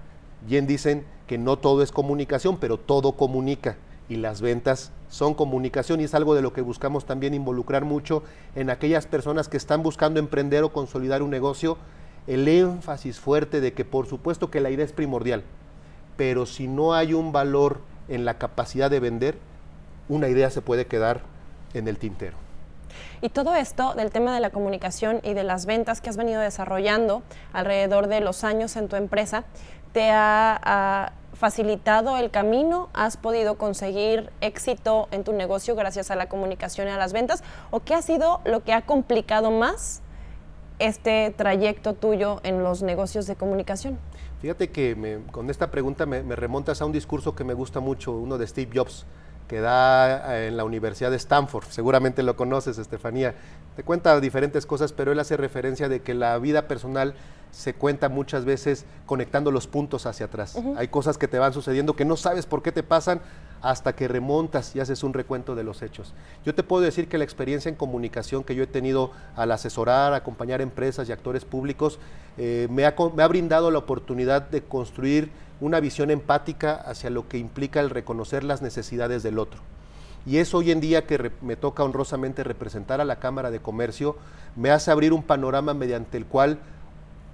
bien 0.46 0.66
dicen 0.66 1.04
que 1.26 1.38
no 1.38 1.56
todo 1.56 1.82
es 1.82 1.92
comunicación, 1.92 2.58
pero 2.58 2.78
todo 2.78 3.12
comunica 3.12 3.76
y 4.08 4.16
las 4.16 4.40
ventas 4.40 4.92
son 5.08 5.34
comunicación 5.34 6.00
y 6.00 6.04
es 6.04 6.14
algo 6.14 6.34
de 6.34 6.42
lo 6.42 6.52
que 6.52 6.60
buscamos 6.60 7.06
también 7.06 7.34
involucrar 7.34 7.84
mucho 7.84 8.22
en 8.54 8.70
aquellas 8.70 9.06
personas 9.06 9.48
que 9.48 9.56
están 9.56 9.82
buscando 9.82 10.20
emprender 10.20 10.64
o 10.64 10.72
consolidar 10.72 11.22
un 11.22 11.30
negocio, 11.30 11.78
el 12.26 12.46
énfasis 12.48 13.20
fuerte 13.20 13.60
de 13.60 13.72
que 13.72 13.84
por 13.84 14.06
supuesto 14.06 14.50
que 14.50 14.60
la 14.60 14.70
idea 14.70 14.84
es 14.84 14.92
primordial, 14.92 15.44
pero 16.16 16.46
si 16.46 16.66
no 16.66 16.94
hay 16.94 17.14
un 17.14 17.32
valor 17.32 17.80
en 18.08 18.24
la 18.24 18.38
capacidad 18.38 18.90
de 18.90 19.00
vender, 19.00 19.38
una 20.08 20.28
idea 20.28 20.50
se 20.50 20.62
puede 20.62 20.86
quedar 20.86 21.20
en 21.72 21.88
el 21.88 21.98
tintero. 21.98 22.36
Y 23.20 23.30
todo 23.30 23.54
esto 23.54 23.94
del 23.94 24.10
tema 24.10 24.34
de 24.34 24.40
la 24.40 24.50
comunicación 24.50 25.20
y 25.22 25.34
de 25.34 25.44
las 25.44 25.66
ventas 25.66 26.00
que 26.00 26.10
has 26.10 26.16
venido 26.16 26.40
desarrollando 26.40 27.22
alrededor 27.52 28.06
de 28.06 28.20
los 28.20 28.44
años 28.44 28.76
en 28.76 28.88
tu 28.88 28.96
empresa, 28.96 29.44
te 29.92 30.10
ha, 30.10 31.12
facilitado 31.34 32.16
el 32.16 32.30
camino? 32.30 32.88
¿Has 32.94 33.16
podido 33.16 33.58
conseguir 33.58 34.30
éxito 34.40 35.08
en 35.10 35.24
tu 35.24 35.32
negocio 35.32 35.74
gracias 35.74 36.12
a 36.12 36.14
la 36.14 36.28
comunicación 36.28 36.86
y 36.86 36.92
a 36.92 36.96
las 36.96 37.12
ventas? 37.12 37.42
¿O 37.72 37.80
qué 37.80 37.94
ha 37.94 38.02
sido 38.02 38.40
lo 38.44 38.62
que 38.62 38.72
ha 38.72 38.82
complicado 38.82 39.50
más 39.50 40.00
este 40.78 41.32
trayecto 41.36 41.94
tuyo 41.94 42.40
en 42.42 42.62
los 42.62 42.82
negocios 42.82 43.26
de 43.26 43.36
comunicación? 43.36 43.98
Fíjate 44.40 44.70
que 44.70 45.20
con 45.30 45.48
esta 45.50 45.70
pregunta 45.70 46.06
me, 46.06 46.22
me, 46.22 46.36
remontas 46.36 46.82
a 46.82 46.86
un 46.86 46.92
discurso 46.92 47.34
que 47.34 47.44
me 47.44 47.54
gusta 47.54 47.80
mucho, 47.80 48.12
uno 48.12 48.36
de 48.38 48.46
Steve 48.46 48.70
Jobs, 48.74 49.06
que 49.54 49.60
da 49.60 50.34
eh, 50.34 50.48
en 50.48 50.56
la 50.56 50.64
Universidad 50.64 51.12
de 51.12 51.16
Stanford. 51.16 51.66
Seguramente 51.68 52.24
lo 52.24 52.34
conoces, 52.34 52.76
Estefanía. 52.76 53.36
Te 53.76 53.84
cuenta 53.84 54.18
diferentes 54.18 54.66
cosas, 54.66 54.92
pero 54.92 55.12
él 55.12 55.20
hace 55.20 55.36
referencia 55.36 55.88
de 55.88 56.02
que 56.02 56.12
la 56.12 56.36
vida 56.38 56.66
personal 56.66 57.14
se 57.52 57.72
cuenta 57.72 58.08
muchas 58.08 58.44
veces 58.44 58.84
conectando 59.06 59.52
los 59.52 59.68
puntos 59.68 60.06
hacia 60.06 60.26
atrás. 60.26 60.56
Hay 60.76 60.88
cosas 60.88 61.18
que 61.18 61.28
te 61.28 61.38
van 61.38 61.52
sucediendo 61.52 61.94
que 61.94 62.04
no 62.04 62.16
sabes 62.16 62.46
por 62.46 62.64
qué 62.64 62.72
te 62.72 62.82
pasan 62.82 63.20
hasta 63.62 63.94
que 63.94 64.08
remontas 64.08 64.74
y 64.74 64.80
haces 64.80 65.04
un 65.04 65.14
recuento 65.14 65.54
de 65.54 65.62
los 65.62 65.82
hechos. 65.82 66.14
Yo 66.44 66.52
te 66.56 66.64
puedo 66.64 66.82
decir 66.82 67.06
que 67.06 67.16
la 67.16 67.22
experiencia 67.22 67.68
en 67.68 67.76
comunicación 67.76 68.42
que 68.42 68.56
yo 68.56 68.64
he 68.64 68.66
tenido 68.66 69.12
al 69.36 69.52
asesorar, 69.52 70.14
acompañar 70.14 70.62
empresas 70.62 71.08
y 71.08 71.12
actores 71.12 71.44
públicos, 71.44 72.00
eh, 72.38 72.66
me, 72.72 72.86
ha, 72.86 72.96
me 73.14 73.22
ha 73.22 73.28
brindado 73.28 73.70
la 73.70 73.78
oportunidad 73.78 74.50
de 74.50 74.64
construir 74.64 75.30
una 75.60 75.80
visión 75.80 76.10
empática 76.10 76.74
hacia 76.74 77.10
lo 77.10 77.28
que 77.28 77.38
implica 77.38 77.80
el 77.80 77.90
reconocer 77.90 78.44
las 78.44 78.62
necesidades 78.62 79.22
del 79.22 79.38
otro. 79.38 79.60
Y 80.26 80.38
eso 80.38 80.58
hoy 80.58 80.70
en 80.70 80.80
día 80.80 81.06
que 81.06 81.32
me 81.42 81.56
toca 81.56 81.84
honrosamente 81.84 82.44
representar 82.44 83.00
a 83.00 83.04
la 83.04 83.16
Cámara 83.16 83.50
de 83.50 83.60
Comercio, 83.60 84.16
me 84.56 84.70
hace 84.70 84.90
abrir 84.90 85.12
un 85.12 85.22
panorama 85.22 85.74
mediante 85.74 86.16
el 86.16 86.24
cual 86.24 86.58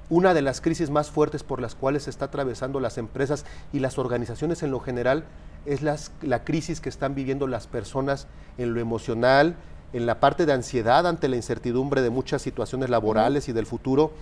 una 0.08 0.34
de 0.34 0.42
las 0.42 0.60
crisis 0.60 0.90
más 0.90 1.10
fuertes 1.10 1.44
por 1.44 1.60
las 1.60 1.76
cuales 1.76 2.04
se 2.04 2.10
está 2.10 2.26
atravesando 2.26 2.80
las 2.80 2.98
empresas 2.98 3.44
y 3.72 3.78
las 3.78 3.96
organizaciones 3.96 4.62
en 4.64 4.72
lo 4.72 4.80
general 4.80 5.24
es 5.66 5.82
la 5.82 6.44
crisis 6.44 6.80
que 6.80 6.88
están 6.88 7.14
viviendo 7.14 7.46
las 7.46 7.68
personas 7.68 8.26
en 8.58 8.74
lo 8.74 8.80
emocional, 8.80 9.54
en 9.92 10.06
la 10.06 10.18
parte 10.18 10.46
de 10.46 10.52
ansiedad 10.52 11.06
ante 11.06 11.28
la 11.28 11.36
incertidumbre 11.36 12.00
de 12.02 12.10
muchas 12.10 12.42
situaciones 12.42 12.90
laborales 12.90 13.48
y 13.48 13.52
del 13.52 13.66
futuro. 13.66 14.12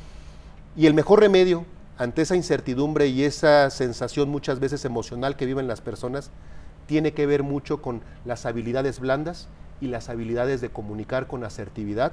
Y 0.76 0.87
el 0.87 0.95
mejor 0.95 1.21
remedio 1.21 1.64
ante 1.99 2.23
esa 2.23 2.37
incertidumbre 2.37 3.09
y 3.09 3.25
esa 3.25 3.69
sensación 3.71 4.28
muchas 4.28 4.61
veces 4.61 4.85
emocional 4.85 5.37
que 5.37 5.47
viven 5.47 5.67
las 5.67 5.81
personas 5.81 6.31
tiene 6.87 7.12
que 7.12 7.26
ver 7.26 7.43
mucho 7.43 7.83
con 7.83 8.02
las 8.25 8.47
habilidades 8.47 9.00
blandas 9.00 9.49
y 9.81 9.88
las 9.88 10.09
habilidades 10.09 10.61
de 10.61 10.71
comunicar 10.71 11.26
con 11.26 11.43
asertividad 11.43 12.12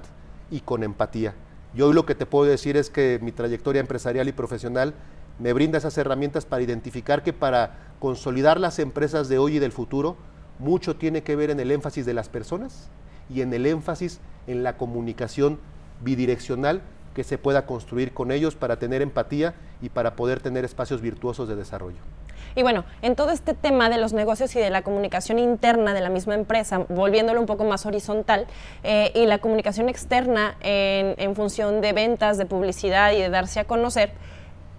y 0.50 0.62
con 0.62 0.84
empatía. 0.84 1.36
Yo 1.75 1.88
hoy 1.88 1.94
lo 1.94 2.06
que 2.06 2.15
te 2.15 2.25
puedo 2.25 2.46
decir 2.46 2.77
es 2.77 2.89
que 2.89 3.20
mi 3.22 3.32
trayectoria 3.32 3.80
empresarial 3.80 4.27
y 4.27 4.32
profesional 4.32 4.96
me 5.39 5.54
brinda 5.54 5.77
esas 5.77 5.98
herramientas 5.98 6.46
para 6.46 6.63
identificar 6.63 7.22
que 7.22 7.34
para 7.34 7.77
consolidar 8.00 8.60
las 8.60 8.80
empresas 8.80 9.30
de 9.30 9.38
hoy 9.38 9.58
y 9.58 9.60
del 9.60 9.72
futuro, 9.72 10.18
mucho 10.58 10.96
tiene 10.96 11.22
que 11.22 11.36
ver 11.36 11.51
en 11.51 11.60
el 11.60 11.72
énfasis 11.72 12.06
de 12.06 12.13
las 12.13 12.30
personas 12.30 12.89
y 13.30 13.42
en 13.42 13.54
el 13.54 13.65
énfasis 13.65 14.20
en 14.48 14.63
la 14.63 14.77
comunicación 14.77 15.60
bidireccional 16.01 16.82
que 17.15 17.24
se 17.24 17.38
pueda 17.38 17.65
construir 17.65 18.13
con 18.13 18.31
ellos 18.31 18.55
para 18.55 18.77
tener 18.77 19.01
empatía 19.01 19.55
y 19.81 19.89
para 19.89 20.15
poder 20.15 20.41
tener 20.41 20.65
espacios 20.65 21.01
virtuosos 21.01 21.48
de 21.48 21.55
desarrollo. 21.55 21.98
Y 22.55 22.62
bueno, 22.62 22.86
en 23.01 23.15
todo 23.15 23.31
este 23.31 23.53
tema 23.53 23.89
de 23.89 23.98
los 23.98 24.13
negocios 24.13 24.55
y 24.55 24.60
de 24.60 24.69
la 24.69 24.81
comunicación 24.81 25.39
interna 25.39 25.93
de 25.93 26.01
la 26.01 26.10
misma 26.10 26.36
empresa, 26.36 26.86
volviéndolo 26.89 27.39
un 27.39 27.48
poco 27.48 27.65
más 27.65 27.86
horizontal, 27.86 28.48
eh, 28.84 29.12
y 29.15 29.25
la 29.25 29.39
comunicación 29.39 29.89
externa 29.89 30.55
en, 30.62 31.15
en 31.17 31.36
función 31.36 31.81
de 31.81 31.91
ventas, 31.91 32.38
de 32.38 32.45
publicidad 32.45 33.12
y 33.12 33.17
de 33.17 33.29
darse 33.29 33.60
a 33.60 33.65
conocer, 33.65 34.12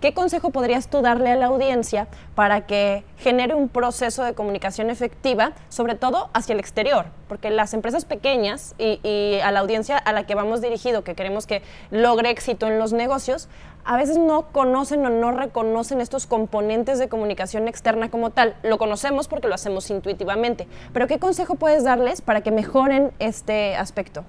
¿Qué 0.01 0.13
consejo 0.13 0.51
podrías 0.51 0.89
tú 0.89 1.01
darle 1.01 1.31
a 1.31 1.37
la 1.37 1.47
audiencia 1.47 2.07
para 2.35 2.67
que 2.67 3.03
genere 3.17 3.55
un 3.55 3.71
proceso 3.71 4.25
de 4.25 4.35
comunicación 4.35 4.91
efectiva, 4.91 5.53
sobre 5.71 5.95
todo 5.95 6.29
hacia 6.35 6.53
el 6.53 6.61
exterior? 6.61 7.07
Porque 7.29 7.49
las 7.49 7.73
empresas 7.73 8.05
pequeñas 8.05 8.75
y, 8.79 9.39
a 9.43 9.51
la 9.53 9.61
audiencia 9.61 9.97
a 9.97 10.13
la 10.13 10.27
que 10.27 10.35
vamos 10.35 10.61
dirigido, 10.61 11.03
que 11.03 11.15
queremos 11.15 11.47
que 11.47 11.63
logre 11.91 12.29
éxito 12.29 12.67
en 12.67 12.79
los 12.79 12.93
negocios, 12.93 13.49
a 13.87 13.97
veces 13.97 14.19
no 14.19 14.49
conocen 14.49 15.07
o 15.07 15.09
no 15.09 15.33
reconocen 15.33 16.03
estos 16.03 16.27
componentes 16.27 16.99
de 16.99 17.09
comunicación 17.09 17.67
externa 17.67 18.11
como 18.11 18.31
tal. 18.31 18.55
Lo 18.63 18.77
conocemos 18.77 19.29
porque 19.29 19.49
lo 19.49 19.55
hacemos 19.55 19.89
intuitivamente. 19.89 20.69
Pero 20.93 21.07
¿qué 21.07 21.19
consejo 21.19 21.55
puedes 21.55 21.85
darles 21.85 22.21
para 22.21 22.43
que 22.43 22.51
mejoren 22.51 23.13
este 23.19 23.77
aspecto? 23.77 24.25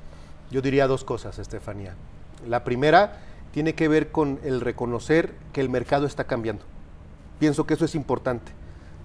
Yo 0.49 0.61
diría 0.61 0.87
dos 0.87 1.03
cosas, 1.03 1.39
Estefanía. 1.39 1.93
La 2.47 2.63
primera 2.63 3.17
tiene 3.57 3.73
que 3.73 3.87
ver 3.87 4.11
con 4.11 4.39
el 4.43 4.61
reconocer 4.61 5.33
que 5.51 5.61
el 5.61 5.69
mercado 5.69 6.05
está 6.05 6.25
cambiando. 6.25 6.63
Pienso 7.39 7.65
que 7.65 7.73
eso 7.73 7.85
es 7.85 7.95
importante. 7.95 8.51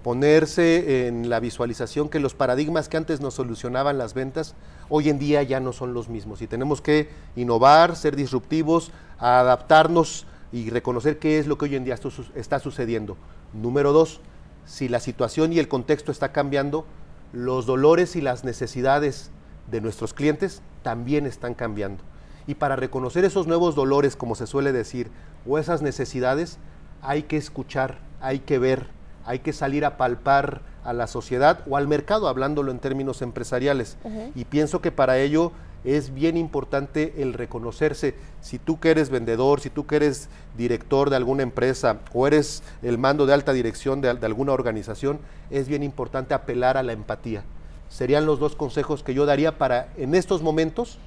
Ponerse 0.03 1.07
en 1.07 1.27
la 1.27 1.39
visualización 1.39 2.07
que 2.07 2.19
los 2.19 2.35
paradigmas 2.35 2.87
que 2.87 2.97
antes 2.97 3.19
nos 3.19 3.33
solucionaban 3.33 3.97
las 3.97 4.13
ventas, 4.13 4.53
hoy 4.89 5.09
en 5.09 5.17
día 5.17 5.41
ya 5.41 5.59
no 5.59 5.73
son 5.73 5.95
los 5.95 6.07
mismos. 6.07 6.43
Y 6.43 6.47
tenemos 6.47 6.81
que 6.81 7.09
innovar, 7.35 7.95
ser 7.95 8.15
disruptivos, 8.15 8.91
adaptarnos 9.17 10.27
y 10.51 10.69
reconocer 10.69 11.17
qué 11.17 11.39
es 11.39 11.47
lo 11.47 11.57
que 11.57 11.65
hoy 11.65 11.75
en 11.75 11.85
día 11.85 11.97
está 12.35 12.59
sucediendo. 12.59 13.17
Número 13.53 13.91
dos, 13.91 14.21
si 14.67 14.87
la 14.87 14.99
situación 14.99 15.51
y 15.51 15.57
el 15.57 15.67
contexto 15.67 16.11
está 16.11 16.31
cambiando, 16.31 16.85
los 17.31 17.65
dolores 17.65 18.15
y 18.15 18.21
las 18.21 18.43
necesidades 18.43 19.31
de 19.71 19.81
nuestros 19.81 20.13
clientes 20.13 20.61
también 20.83 21.25
están 21.25 21.55
cambiando. 21.55 22.03
Y 22.47 22.55
para 22.55 22.75
reconocer 22.75 23.25
esos 23.25 23.47
nuevos 23.47 23.75
dolores, 23.75 24.15
como 24.15 24.35
se 24.35 24.47
suele 24.47 24.71
decir, 24.71 25.09
o 25.47 25.57
esas 25.57 25.81
necesidades, 25.81 26.57
hay 27.01 27.23
que 27.23 27.37
escuchar, 27.37 27.99
hay 28.21 28.39
que 28.39 28.59
ver, 28.59 28.87
hay 29.25 29.39
que 29.39 29.53
salir 29.53 29.85
a 29.85 29.97
palpar 29.97 30.61
a 30.83 30.93
la 30.93 31.07
sociedad 31.07 31.61
o 31.69 31.77
al 31.77 31.87
mercado, 31.87 32.27
hablándolo 32.27 32.71
en 32.71 32.79
términos 32.79 33.21
empresariales. 33.21 33.97
Y 34.35 34.45
pienso 34.45 34.81
que 34.81 34.91
para 34.91 35.19
ello 35.19 35.51
es 35.83 36.13
bien 36.13 36.37
importante 36.37 37.13
el 37.17 37.33
reconocerse. 37.33 38.15
Si 38.41 38.57
tú 38.59 38.79
que 38.79 38.91
eres 38.91 39.09
vendedor, 39.09 39.59
si 39.59 39.69
tú 39.69 39.85
que 39.85 39.97
eres 39.97 40.29
director 40.57 41.09
de 41.09 41.17
alguna 41.17 41.43
empresa 41.43 41.99
o 42.13 42.27
eres 42.27 42.63
el 42.81 42.97
mando 42.97 43.25
de 43.25 43.33
alta 43.33 43.53
dirección 43.53 44.01
de, 44.01 44.13
de 44.13 44.25
alguna 44.25 44.53
organización, 44.53 45.19
es 45.49 45.67
bien 45.67 45.83
importante 45.83 46.33
apelar 46.33 46.77
a 46.77 46.83
la 46.83 46.93
empatía. 46.93 47.43
Serían 47.89 48.25
los 48.25 48.39
dos 48.39 48.55
consejos 48.55 49.03
que 49.03 49.13
yo 49.13 49.25
daría 49.25 49.57
para 49.57 49.89
en 49.97 50.15
estos 50.15 50.41
momentos 50.41 50.99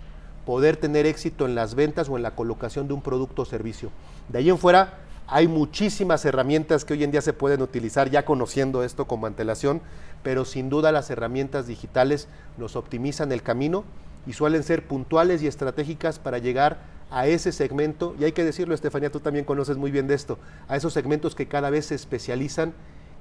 poder 0.46 0.76
tener 0.78 1.04
éxito 1.04 1.44
en 1.44 1.54
las 1.54 1.74
ventas 1.74 2.08
o 2.08 2.16
en 2.16 2.22
la 2.22 2.34
colocación 2.34 2.88
de 2.88 2.94
un 2.94 3.02
producto 3.02 3.42
o 3.42 3.44
servicio. 3.44 3.90
De 4.28 4.38
ahí 4.38 4.48
en 4.48 4.58
fuera 4.58 5.00
hay 5.28 5.48
muchísimas 5.48 6.24
herramientas 6.24 6.84
que 6.84 6.94
hoy 6.94 7.02
en 7.02 7.10
día 7.10 7.20
se 7.20 7.32
pueden 7.32 7.60
utilizar 7.60 8.10
ya 8.10 8.24
conociendo 8.24 8.84
esto 8.84 9.06
como 9.06 9.26
antelación, 9.26 9.82
pero 10.22 10.44
sin 10.44 10.70
duda 10.70 10.92
las 10.92 11.10
herramientas 11.10 11.66
digitales 11.66 12.28
nos 12.56 12.76
optimizan 12.76 13.32
el 13.32 13.42
camino 13.42 13.84
y 14.24 14.34
suelen 14.34 14.62
ser 14.62 14.86
puntuales 14.86 15.42
y 15.42 15.48
estratégicas 15.48 16.20
para 16.20 16.38
llegar 16.38 16.78
a 17.10 17.26
ese 17.26 17.52
segmento, 17.52 18.16
y 18.18 18.24
hay 18.24 18.32
que 18.32 18.44
decirlo, 18.44 18.74
Estefanía, 18.74 19.10
tú 19.10 19.20
también 19.20 19.44
conoces 19.44 19.76
muy 19.76 19.90
bien 19.92 20.08
de 20.08 20.14
esto, 20.14 20.38
a 20.68 20.76
esos 20.76 20.92
segmentos 20.92 21.36
que 21.36 21.46
cada 21.46 21.70
vez 21.70 21.86
se 21.86 21.94
especializan 21.94 22.72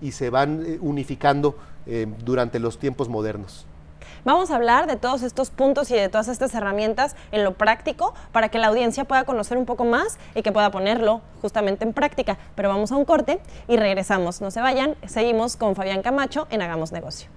y 0.02 0.12
se 0.12 0.30
van 0.30 0.64
eh, 0.66 0.78
unificando 0.82 1.56
eh, 1.86 2.08
durante 2.24 2.60
los 2.60 2.80
tiempos 2.80 3.10
modernos. 3.10 3.68
Vamos 4.26 4.50
a 4.50 4.56
hablar 4.56 4.88
de 4.88 4.96
todos 4.96 5.22
estos 5.22 5.52
puntos 5.52 5.92
y 5.92 5.94
de 5.94 6.10
todas 6.10 6.30
estas 6.30 6.56
herramientas 6.56 7.16
en 7.32 7.44
lo 7.44 7.54
práctico 7.54 8.16
para 8.32 8.50
que 8.50 8.58
la 8.58 8.68
audiencia 8.68 9.06
pueda 9.06 9.24
conocer 9.24 9.56
un 9.56 9.68
poco 9.68 9.86
más 9.86 10.18
y 10.34 10.42
que 10.42 10.52
pueda 10.52 10.72
ponerlo 10.72 11.22
justamente 11.44 11.86
en 11.86 11.94
práctica. 11.94 12.40
Pero 12.56 12.70
vamos 12.70 12.92
a 12.92 12.96
un 12.96 13.06
corte 13.06 13.40
y 13.68 13.78
regresamos. 13.78 14.42
No 14.42 14.50
se 14.50 14.62
vayan, 14.62 14.96
seguimos 15.06 15.58
con 15.58 15.76
Fabián 15.76 16.02
Camacho 16.02 16.48
en 16.50 16.64
Hagamos 16.64 16.92
Negocio. 16.92 17.30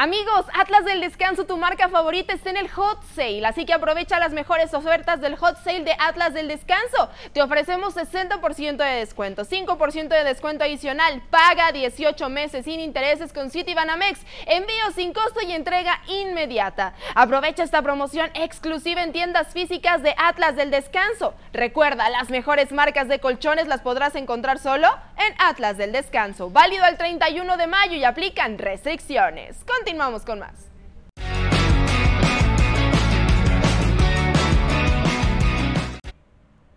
Amigos, 0.00 0.46
Atlas 0.54 0.84
del 0.84 1.00
Descanso, 1.00 1.44
tu 1.44 1.56
marca 1.56 1.88
favorita, 1.88 2.32
está 2.32 2.50
en 2.50 2.56
el 2.56 2.70
Hot 2.70 3.02
Sale, 3.16 3.44
así 3.44 3.66
que 3.66 3.72
aprovecha 3.72 4.20
las 4.20 4.32
mejores 4.32 4.72
ofertas 4.72 5.20
del 5.20 5.34
Hot 5.34 5.56
Sale 5.64 5.82
de 5.82 5.96
Atlas 5.98 6.32
del 6.34 6.46
Descanso. 6.46 7.10
Te 7.32 7.42
ofrecemos 7.42 7.96
60% 7.96 8.76
de 8.76 9.00
descuento, 9.00 9.44
5% 9.44 10.06
de 10.06 10.22
descuento 10.22 10.62
adicional, 10.62 11.20
paga 11.30 11.72
18 11.72 12.28
meses 12.28 12.64
sin 12.64 12.78
intereses 12.78 13.32
con 13.32 13.50
Citibanamex, 13.50 14.20
envío 14.46 14.92
sin 14.94 15.12
costo 15.12 15.40
y 15.44 15.50
entrega 15.50 16.00
inmediata. 16.06 16.94
Aprovecha 17.16 17.64
esta 17.64 17.82
promoción 17.82 18.30
exclusiva 18.34 19.02
en 19.02 19.10
tiendas 19.10 19.48
físicas 19.48 20.04
de 20.04 20.14
Atlas 20.16 20.54
del 20.54 20.70
Descanso. 20.70 21.34
Recuerda, 21.52 22.08
las 22.08 22.30
mejores 22.30 22.70
marcas 22.70 23.08
de 23.08 23.18
colchones 23.18 23.66
las 23.66 23.80
podrás 23.80 24.14
encontrar 24.14 24.60
solo 24.60 24.86
en 25.16 25.34
Atlas 25.40 25.76
del 25.76 25.90
Descanso, 25.90 26.50
válido 26.50 26.86
el 26.86 26.96
31 26.96 27.56
de 27.56 27.66
mayo 27.66 27.96
y 27.96 28.04
aplican 28.04 28.58
restricciones. 28.58 29.64
Continuamos 29.88 30.22
con 30.22 30.38
más. 30.38 30.52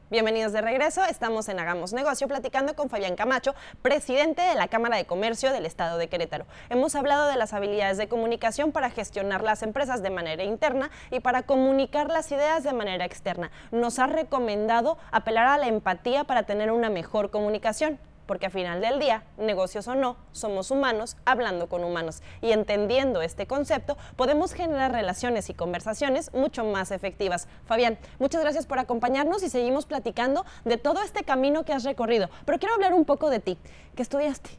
Bienvenidos 0.10 0.54
de 0.54 0.62
regreso, 0.62 1.04
estamos 1.04 1.50
en 1.50 1.60
Hagamos 1.60 1.92
Negocio 1.92 2.30
platicando 2.30 2.74
con 2.74 2.90
Fabián 2.90 3.18
Camacho, 3.18 3.54
presidente 3.82 4.42
de 4.42 4.56
la 4.56 4.70
Cámara 4.70 4.96
de 4.96 5.04
Comercio 5.04 5.52
del 5.52 5.66
Estado 5.66 5.98
de 5.98 6.08
Querétaro. 6.08 6.46
Hemos 6.70 6.96
hablado 6.96 7.28
de 7.28 7.36
las 7.36 7.52
habilidades 7.52 7.98
de 7.98 8.08
comunicación 8.08 8.72
para 8.72 8.90
gestionar 8.90 9.44
las 9.44 9.62
empresas 9.62 10.02
de 10.02 10.10
manera 10.10 10.46
interna 10.46 10.90
y 11.10 11.20
para 11.20 11.44
comunicar 11.44 12.08
las 12.08 12.32
ideas 12.32 12.64
de 12.64 12.72
manera 12.72 13.04
externa. 13.04 13.52
Nos 13.72 14.00
ha 14.00 14.08
recomendado 14.08 14.98
apelar 15.12 15.48
a 15.48 15.58
la 15.58 15.68
empatía 15.68 16.24
para 16.24 16.44
tener 16.44 16.72
una 16.72 16.90
mejor 16.90 17.30
comunicación 17.30 18.00
porque 18.32 18.46
a 18.46 18.50
final 18.50 18.80
del 18.80 18.98
día, 18.98 19.26
negocios 19.38 19.90
o 19.90 19.96
no, 19.96 20.16
somos 20.32 20.72
humanos 20.72 21.18
hablando 21.26 21.68
con 21.68 21.84
humanos. 21.84 22.24
Y 22.42 22.54
entendiendo 22.54 23.22
este 23.22 23.46
concepto, 23.46 23.98
podemos 24.16 24.54
generar 24.54 24.94
relaciones 24.94 25.50
y 25.50 25.54
conversaciones 25.54 26.32
mucho 26.34 26.64
más 26.64 26.92
efectivas. 26.92 27.50
Fabián, 27.66 27.98
muchas 28.20 28.42
gracias 28.42 28.66
por 28.66 28.80
acompañarnos 28.80 29.44
y 29.44 29.50
seguimos 29.50 29.86
platicando 29.86 30.46
de 30.64 30.78
todo 30.78 31.02
este 31.02 31.26
camino 31.26 31.66
que 31.66 31.74
has 31.74 31.84
recorrido. 31.84 32.30
Pero 32.46 32.58
quiero 32.58 32.74
hablar 32.74 32.94
un 32.94 33.04
poco 33.04 33.30
de 33.30 33.42
ti. 33.42 33.58
¿Qué 33.98 34.02
estudiaste? 34.02 34.52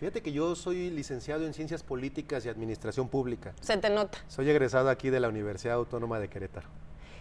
Fíjate 0.00 0.22
que 0.22 0.32
yo 0.32 0.56
soy 0.56 0.88
licenciado 0.88 1.44
en 1.44 1.52
Ciencias 1.52 1.82
Políticas 1.82 2.46
y 2.46 2.48
Administración 2.48 3.08
Pública. 3.10 3.52
Se 3.60 3.76
te 3.76 3.90
nota. 3.90 4.16
Soy 4.28 4.48
egresado 4.48 4.88
aquí 4.88 5.10
de 5.10 5.20
la 5.20 5.28
Universidad 5.28 5.74
Autónoma 5.74 6.18
de 6.18 6.28
Querétaro. 6.30 6.68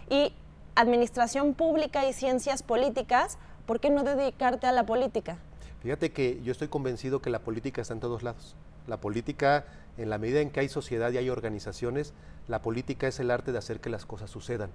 Y 0.10 0.32
Administración 0.76 1.54
Pública 1.54 2.08
y 2.08 2.14
Ciencias 2.14 2.64
Políticas, 2.64 3.38
¿por 3.66 3.82
qué 3.82 3.90
no 3.90 4.06
dedicarte 4.06 4.68
a 4.68 4.72
la 4.72 4.86
política? 4.86 5.38
Fíjate 5.82 6.12
que 6.12 6.42
yo 6.44 6.52
estoy 6.52 6.68
convencido 6.68 7.22
que 7.22 7.30
la 7.30 7.40
política 7.40 7.82
está 7.82 7.94
en 7.94 8.00
todos 8.00 8.24
lados. 8.24 8.56
La 8.88 9.00
política, 9.00 9.66
en 9.98 10.10
la 10.10 10.18
medida 10.18 10.42
en 10.42 10.50
que 10.50 10.62
hay 10.62 10.70
sociedad 10.70 11.12
y 11.12 11.18
hay 11.18 11.30
organizaciones, 11.30 12.14
la 12.48 12.62
política 12.62 13.08
es 13.08 13.20
el 13.20 13.32
arte 13.32 13.52
de 13.52 13.58
hacer 13.58 13.80
que 13.80 13.90
las 13.90 14.06
cosas 14.06 14.30
sucedan 14.30 14.72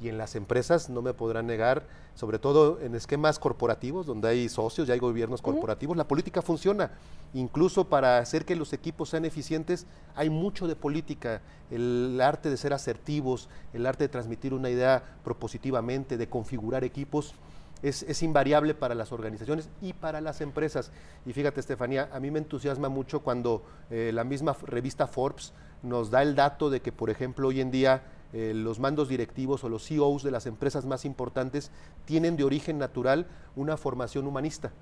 y 0.00 0.08
en 0.08 0.18
las 0.18 0.34
empresas 0.34 0.88
no 0.88 1.02
me 1.02 1.12
podrán 1.12 1.46
negar, 1.46 1.86
sobre 2.14 2.38
todo 2.38 2.80
en 2.80 2.94
esquemas 2.94 3.38
corporativos, 3.38 4.06
donde 4.06 4.28
hay 4.28 4.48
socios 4.48 4.88
y 4.88 4.92
hay 4.92 4.98
gobiernos 4.98 5.42
corporativos, 5.42 5.96
la 5.96 6.08
política 6.08 6.40
funciona. 6.40 6.90
Incluso 7.34 7.84
para 7.88 8.18
hacer 8.18 8.44
que 8.44 8.56
los 8.56 8.72
equipos 8.72 9.10
sean 9.10 9.24
eficientes, 9.24 9.86
hay 10.16 10.30
mucho 10.30 10.66
de 10.66 10.74
política, 10.74 11.42
el 11.70 12.18
arte 12.20 12.48
de 12.50 12.56
ser 12.56 12.72
asertivos, 12.72 13.48
el 13.74 13.86
arte 13.86 14.04
de 14.04 14.08
transmitir 14.08 14.54
una 14.54 14.70
idea 14.70 15.02
propositivamente, 15.22 16.16
de 16.16 16.28
configurar 16.28 16.82
equipos. 16.82 17.34
Es, 17.82 18.22
invariable 18.22 18.74
para 18.74 18.94
las 18.94 19.10
organizaciones 19.12 19.70
y 19.80 19.92
para 19.94 20.20
las 20.20 20.40
empresas. 20.40 20.92
Y 21.24 21.32
fíjate, 21.32 21.60
Estefanía, 21.60 22.10
a 22.12 22.20
mí 22.20 22.30
me 22.30 22.38
entusiasma 22.38 22.88
mucho 22.88 23.20
cuando 23.20 23.62
eh, 23.90 24.10
la 24.12 24.24
misma 24.24 24.54
revista 24.66 25.06
Forbes 25.06 25.52
nos 25.82 26.10
da 26.10 26.22
el 26.22 26.34
dato 26.34 26.68
de 26.68 26.80
que, 26.80 26.92
por 26.92 27.08
ejemplo, 27.08 27.48
hoy 27.48 27.60
en 27.60 27.70
día 27.70 28.02
eh, 28.32 28.52
los 28.54 28.78
mandos 28.78 29.08
directivos 29.08 29.64
o 29.64 29.68
los 29.68 29.86
CEOs 29.86 30.22
de 30.22 30.30
las 30.30 30.46
empresas 30.46 30.84
más 30.84 31.04
importantes 31.04 31.70
tienen 32.04 32.36
de 32.36 32.44
origen 32.44 32.78
natural 32.78 33.26
una 33.56 33.76
formación 33.76 34.26
humanista. 34.26 34.72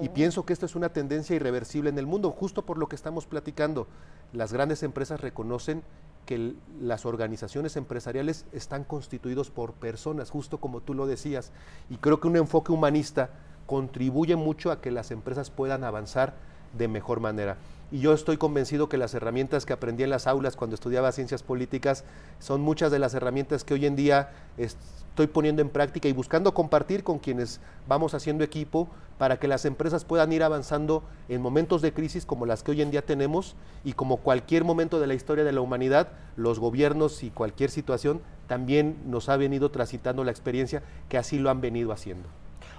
Y 0.00 0.08
pienso 0.08 0.46
que 0.46 0.52
esta 0.52 0.66
es 0.66 0.76
una 0.76 0.90
tendencia 0.90 1.34
irreversible 1.34 1.90
en 1.90 1.98
el 1.98 2.06
mundo, 2.06 2.30
justo 2.30 2.64
por 2.64 2.78
lo 2.78 2.88
que 2.88 2.94
estamos 2.94 3.26
platicando. 3.26 3.88
Las 4.32 4.52
grandes 4.52 4.84
empresas 4.84 5.20
reconocen 5.20 5.82
que 6.30 6.54
las 6.80 7.06
organizaciones 7.06 7.76
empresariales 7.76 8.46
están 8.52 8.84
constituidos 8.84 9.50
por 9.50 9.72
personas, 9.72 10.30
justo 10.30 10.58
como 10.58 10.80
tú 10.80 10.94
lo 10.94 11.08
decías. 11.08 11.50
Y 11.88 11.96
creo 11.96 12.20
que 12.20 12.28
un 12.28 12.36
enfoque 12.36 12.70
humanista 12.70 13.30
contribuye 13.66 14.36
mucho 14.36 14.70
a 14.70 14.80
que 14.80 14.92
las 14.92 15.10
empresas 15.10 15.50
puedan 15.50 15.82
avanzar 15.82 16.34
de 16.78 16.86
mejor 16.86 17.18
manera. 17.18 17.56
Y 17.92 17.98
yo 17.98 18.12
estoy 18.12 18.36
convencido 18.36 18.88
que 18.88 18.96
las 18.96 19.14
herramientas 19.14 19.66
que 19.66 19.72
aprendí 19.72 20.04
en 20.04 20.10
las 20.10 20.28
aulas 20.28 20.54
cuando 20.54 20.74
estudiaba 20.74 21.10
ciencias 21.10 21.42
políticas 21.42 22.04
son 22.38 22.60
muchas 22.60 22.92
de 22.92 23.00
las 23.00 23.14
herramientas 23.14 23.64
que 23.64 23.74
hoy 23.74 23.84
en 23.84 23.96
día 23.96 24.30
estoy 24.58 25.26
poniendo 25.26 25.60
en 25.60 25.70
práctica 25.70 26.06
y 26.06 26.12
buscando 26.12 26.54
compartir 26.54 27.02
con 27.02 27.18
quienes 27.18 27.60
vamos 27.88 28.14
haciendo 28.14 28.44
equipo 28.44 28.88
para 29.18 29.40
que 29.40 29.48
las 29.48 29.64
empresas 29.64 30.04
puedan 30.04 30.32
ir 30.32 30.44
avanzando 30.44 31.02
en 31.28 31.42
momentos 31.42 31.82
de 31.82 31.92
crisis 31.92 32.24
como 32.24 32.46
las 32.46 32.62
que 32.62 32.70
hoy 32.70 32.80
en 32.80 32.92
día 32.92 33.04
tenemos 33.04 33.56
y 33.82 33.94
como 33.94 34.18
cualquier 34.18 34.62
momento 34.62 35.00
de 35.00 35.08
la 35.08 35.14
historia 35.14 35.42
de 35.42 35.52
la 35.52 35.60
humanidad, 35.60 36.08
los 36.36 36.60
gobiernos 36.60 37.24
y 37.24 37.30
cualquier 37.30 37.70
situación 37.70 38.22
también 38.46 38.98
nos 39.06 39.28
ha 39.28 39.36
venido 39.36 39.72
transitando 39.72 40.22
la 40.22 40.30
experiencia 40.30 40.82
que 41.08 41.18
así 41.18 41.40
lo 41.40 41.50
han 41.50 41.60
venido 41.60 41.90
haciendo. 41.90 42.28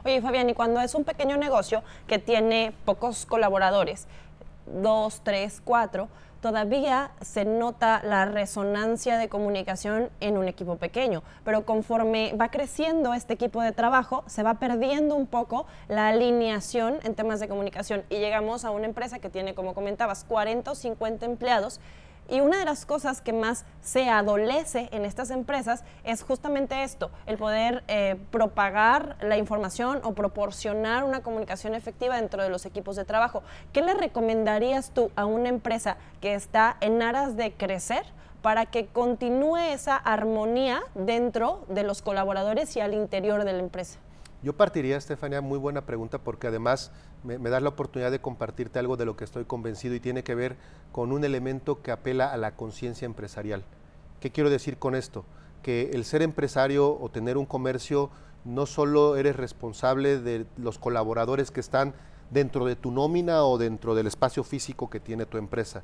Oye, 0.03 0.20
Fabián, 0.22 0.50
y 0.50 0.56
cuando 0.56 0.80
es 0.80 0.96
un 0.96 1.03
pequeño 1.03 1.38
negocio 1.38 1.84
que 2.08 2.18
tiene 2.18 2.74
pocos 2.86 3.27
colaboradores, 3.27 4.08
dos, 4.65 5.22
tres, 5.24 5.62
cuatro, 5.63 6.10
todavía 6.41 7.12
se 7.22 7.46
nota 7.46 8.01
la 8.03 8.25
resonancia 8.25 9.18
de 9.18 9.30
comunicación 9.30 10.10
en 10.20 10.38
un 10.38 10.48
equipo 10.48 10.75
pequeño, 10.75 11.24
pero 11.46 11.65
conforme 11.65 12.34
va 12.34 12.50
creciendo 12.50 13.13
este 13.13 13.34
equipo 13.34 13.62
de 13.62 13.72
trabajo, 13.72 14.24
se 14.25 14.44
va 14.44 14.56
perdiendo 14.56 15.15
un 15.15 15.27
poco 15.27 15.68
la 15.88 16.10
alineación 16.10 17.00
en 17.03 17.15
temas 17.15 17.39
de 17.39 17.48
comunicación. 17.48 18.03
Y 18.10 18.18
llegamos 18.18 18.65
a 18.65 18.72
una 18.72 18.86
empresa 18.86 19.20
que 19.20 19.30
tiene, 19.30 19.53
como 19.53 19.74
comentabas, 19.74 20.24
40 20.24 20.72
o 20.72 20.75
50 20.75 21.25
empleados 21.25 21.80
y 22.32 22.40
una 22.40 22.58
de 22.58 22.66
las 22.66 22.86
cosas 22.86 23.22
que 23.22 23.34
más 23.34 23.66
se 23.82 24.10
adolece 24.10 24.88
en 24.94 25.04
estas 25.04 25.32
empresas 25.32 25.84
es 26.06 26.24
justamente 26.24 26.82
esto, 26.84 27.12
el 27.26 27.38
poder 27.38 27.84
eh, 27.89 28.15
propagar 28.32 29.17
la 29.22 29.38
información 29.38 30.00
o 30.04 30.13
proporcionar 30.13 31.04
una 31.04 31.22
comunicación 31.22 31.76
efectiva 31.76 32.15
dentro 32.15 32.41
de 32.41 32.50
los 32.50 32.65
equipos 32.65 32.96
de 32.96 33.04
trabajo. 33.04 33.44
¿Qué 33.74 33.82
le 33.82 33.94
recomendarías 33.94 34.91
tú 34.91 35.12
a 35.17 35.26
una 35.26 35.50
empresa 35.50 35.98
que 36.22 36.34
está 36.34 36.78
en 36.80 37.02
aras 37.02 37.36
de 37.36 37.54
crecer? 37.54 38.06
para 38.41 38.65
que 38.65 38.88
continúe 38.88 39.58
esa 39.58 39.96
armonía 39.96 40.82
dentro 40.96 41.63
de 41.67 41.84
los 41.84 42.02
colaboradores 42.02 42.76
y 42.76 42.80
al 42.80 42.96
interior 42.96 43.44
de 43.44 43.54
la 43.54 43.60
empresa? 43.60 44.00
Yo 44.43 44.54
partiría, 44.54 44.97
Estefania, 44.97 45.39
muy 45.41 45.60
buena 45.60 45.86
pregunta, 45.86 46.17
porque 46.17 46.47
además 46.47 46.91
me, 47.23 47.38
me 47.38 47.51
das 47.51 47.62
la 47.62 47.69
oportunidad 47.69 48.10
de 48.10 48.21
compartirte 48.21 48.80
algo 48.80 48.97
de 48.97 49.06
lo 49.06 49.15
que 49.15 49.23
estoy 49.23 49.45
convencido 49.45 49.93
y 49.93 49.99
tiene 49.99 50.23
que 50.23 50.34
ver 50.34 50.58
con 50.91 51.12
un 51.12 51.23
elemento 51.23 51.82
que 51.84 51.91
apela 51.91 52.32
a 52.32 52.38
la 52.38 52.56
conciencia 52.56 53.06
empresarial. 53.06 53.63
¿Qué 54.19 54.32
quiero 54.32 54.49
decir 54.49 54.77
con 54.77 54.95
esto? 54.95 55.25
Que 55.62 55.91
el 55.93 56.06
ser 56.06 56.23
empresario 56.23 56.97
o 56.99 57.10
tener 57.10 57.38
un 57.38 57.45
comercio 57.45 58.10
no 58.43 58.65
solo 58.65 59.15
eres 59.15 59.36
responsable 59.36 60.19
de 60.19 60.47
los 60.58 60.80
colaboradores 60.80 61.51
que 61.51 61.60
están 61.60 61.93
dentro 62.32 62.65
de 62.65 62.75
tu 62.75 62.91
nómina 62.91 63.43
o 63.43 63.60
dentro 63.60 63.93
del 63.93 64.08
espacio 64.08 64.43
físico 64.43 64.89
que 64.89 64.99
tiene 64.99 65.27
tu 65.27 65.38
empresa. 65.38 65.84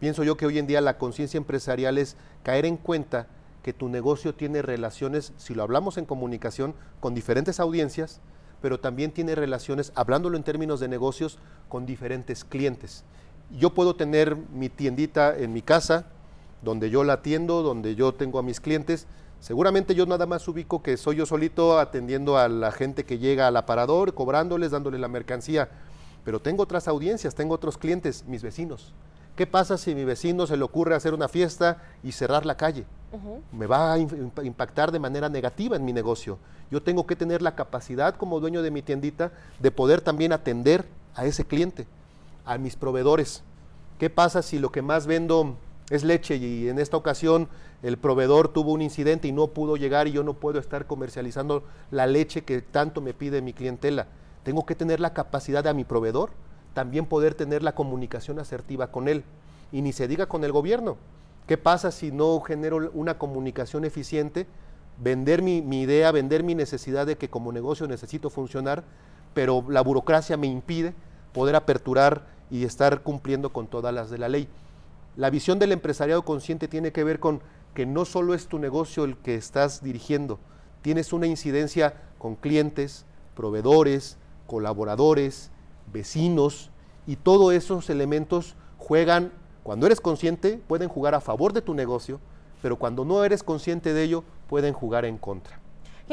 Pienso 0.00 0.24
yo 0.24 0.36
que 0.36 0.46
hoy 0.46 0.58
en 0.58 0.66
día 0.66 0.80
la 0.80 0.98
conciencia 0.98 1.38
empresarial 1.38 1.98
es 1.98 2.16
caer 2.42 2.66
en 2.66 2.76
cuenta 2.76 3.28
que 3.62 3.72
tu 3.72 3.88
negocio 3.88 4.34
tiene 4.34 4.62
relaciones, 4.62 5.32
si 5.36 5.54
lo 5.54 5.62
hablamos 5.62 5.96
en 5.96 6.04
comunicación, 6.04 6.74
con 7.00 7.14
diferentes 7.14 7.60
audiencias, 7.60 8.20
pero 8.60 8.80
también 8.80 9.10
tiene 9.10 9.34
relaciones, 9.34 9.92
hablándolo 9.94 10.36
en 10.36 10.44
términos 10.44 10.80
de 10.80 10.88
negocios, 10.88 11.38
con 11.68 11.86
diferentes 11.86 12.44
clientes. 12.44 13.04
Yo 13.50 13.70
puedo 13.74 13.96
tener 13.96 14.36
mi 14.36 14.68
tiendita 14.68 15.36
en 15.36 15.52
mi 15.52 15.62
casa, 15.62 16.06
donde 16.62 16.90
yo 16.90 17.04
la 17.04 17.14
atiendo, 17.14 17.62
donde 17.62 17.94
yo 17.94 18.14
tengo 18.14 18.38
a 18.38 18.42
mis 18.42 18.60
clientes. 18.60 19.06
Seguramente 19.40 19.94
yo 19.94 20.06
nada 20.06 20.26
más 20.26 20.46
ubico 20.46 20.82
que 20.82 20.96
soy 20.96 21.16
yo 21.16 21.26
solito 21.26 21.78
atendiendo 21.78 22.38
a 22.38 22.48
la 22.48 22.70
gente 22.70 23.04
que 23.04 23.18
llega 23.18 23.48
al 23.48 23.56
aparador, 23.56 24.14
cobrándoles, 24.14 24.70
dándole 24.70 24.98
la 24.98 25.08
mercancía. 25.08 25.68
Pero 26.24 26.40
tengo 26.40 26.62
otras 26.62 26.86
audiencias, 26.86 27.34
tengo 27.34 27.54
otros 27.54 27.76
clientes, 27.76 28.24
mis 28.26 28.42
vecinos. 28.42 28.94
¿Qué 29.36 29.46
pasa 29.46 29.78
si 29.78 29.92
a 29.92 29.94
mi 29.94 30.04
vecino 30.04 30.46
se 30.46 30.56
le 30.56 30.64
ocurre 30.64 30.94
hacer 30.94 31.14
una 31.14 31.28
fiesta 31.28 31.82
y 32.02 32.12
cerrar 32.12 32.44
la 32.44 32.56
calle? 32.56 32.84
me 33.52 33.66
va 33.66 33.92
a 33.92 33.98
impactar 33.98 34.90
de 34.90 34.98
manera 34.98 35.28
negativa 35.28 35.76
en 35.76 35.84
mi 35.84 35.92
negocio. 35.92 36.38
Yo 36.70 36.82
tengo 36.82 37.06
que 37.06 37.16
tener 37.16 37.42
la 37.42 37.54
capacidad 37.54 38.16
como 38.16 38.40
dueño 38.40 38.62
de 38.62 38.70
mi 38.70 38.80
tiendita 38.80 39.32
de 39.60 39.70
poder 39.70 40.00
también 40.00 40.32
atender 40.32 40.86
a 41.14 41.26
ese 41.26 41.44
cliente, 41.44 41.86
a 42.46 42.56
mis 42.56 42.76
proveedores. 42.76 43.42
¿Qué 43.98 44.08
pasa 44.08 44.42
si 44.42 44.58
lo 44.58 44.72
que 44.72 44.80
más 44.80 45.06
vendo 45.06 45.56
es 45.90 46.04
leche 46.04 46.36
y 46.36 46.68
en 46.68 46.78
esta 46.78 46.96
ocasión 46.96 47.48
el 47.82 47.98
proveedor 47.98 48.48
tuvo 48.48 48.72
un 48.72 48.80
incidente 48.80 49.28
y 49.28 49.32
no 49.32 49.48
pudo 49.48 49.76
llegar 49.76 50.08
y 50.08 50.12
yo 50.12 50.22
no 50.22 50.34
puedo 50.34 50.58
estar 50.58 50.86
comercializando 50.86 51.64
la 51.90 52.06
leche 52.06 52.44
que 52.44 52.62
tanto 52.62 53.02
me 53.02 53.12
pide 53.12 53.42
mi 53.42 53.52
clientela? 53.52 54.06
Tengo 54.42 54.64
que 54.64 54.74
tener 54.74 55.00
la 55.00 55.12
capacidad 55.12 55.62
de 55.62 55.70
a 55.70 55.74
mi 55.74 55.84
proveedor 55.84 56.30
también 56.74 57.06
poder 57.06 57.34
tener 57.34 57.62
la 57.62 57.74
comunicación 57.74 58.38
asertiva 58.38 58.90
con 58.90 59.08
él. 59.08 59.24
Y 59.70 59.82
ni 59.82 59.92
se 59.92 60.08
diga 60.08 60.26
con 60.26 60.44
el 60.44 60.52
gobierno. 60.52 60.96
¿Qué 61.46 61.58
pasa 61.58 61.90
si 61.90 62.12
no 62.12 62.40
genero 62.40 62.90
una 62.94 63.18
comunicación 63.18 63.84
eficiente? 63.84 64.46
Vender 64.98 65.42
mi, 65.42 65.58
idea, 65.80 66.12
vender 66.12 66.42
mi 66.42 66.54
necesidad 66.54 67.06
de 67.06 67.16
que 67.16 67.28
como 67.28 67.52
negocio 67.52 67.88
necesito 67.88 68.30
funcionar, 68.30 68.84
pero 69.34 69.64
la 69.68 69.80
burocracia 69.80 70.36
me 70.36 70.46
impide 70.46 70.94
poder 71.32 71.56
aperturar 71.56 72.26
y 72.50 72.64
estar 72.64 73.02
cumpliendo 73.02 73.52
con 73.52 73.66
todas 73.66 73.92
las 73.92 74.10
de 74.10 74.18
la 74.18 74.28
ley. 74.28 74.48
La 75.16 75.30
visión 75.30 75.58
del 75.58 75.72
empresariado 75.72 76.22
consciente 76.24 76.68
tiene 76.68 76.92
que 76.92 77.04
ver 77.04 77.18
con 77.18 77.40
que 77.74 77.86
no 77.86 78.04
solo 78.04 78.34
es 78.34 78.46
tu 78.46 78.58
negocio 78.58 79.04
el 79.04 79.16
que 79.16 79.34
estás 79.34 79.82
dirigiendo, 79.82 80.38
tienes 80.82 81.12
una 81.12 81.26
incidencia 81.26 81.94
con 82.18 82.36
clientes, 82.36 83.06
proveedores, 83.34 84.18
colaboradores, 84.46 85.50
vecinos, 85.92 86.70
y 87.06 87.16
todos 87.16 87.52
esos 87.52 87.90
elementos 87.90 88.54
juegan 88.78 89.32
cuando 89.62 89.86
eres 89.86 90.00
consciente, 90.00 90.60
pueden 90.66 90.88
jugar 90.88 91.14
a 91.14 91.20
favor 91.20 91.52
de 91.52 91.62
tu 91.62 91.74
negocio, 91.74 92.20
pero 92.60 92.76
cuando 92.76 93.04
no 93.04 93.24
eres 93.24 93.42
consciente 93.42 93.92
de 93.94 94.02
ello, 94.02 94.24
pueden 94.48 94.72
jugar 94.72 95.04
en 95.04 95.18
contra. 95.18 95.61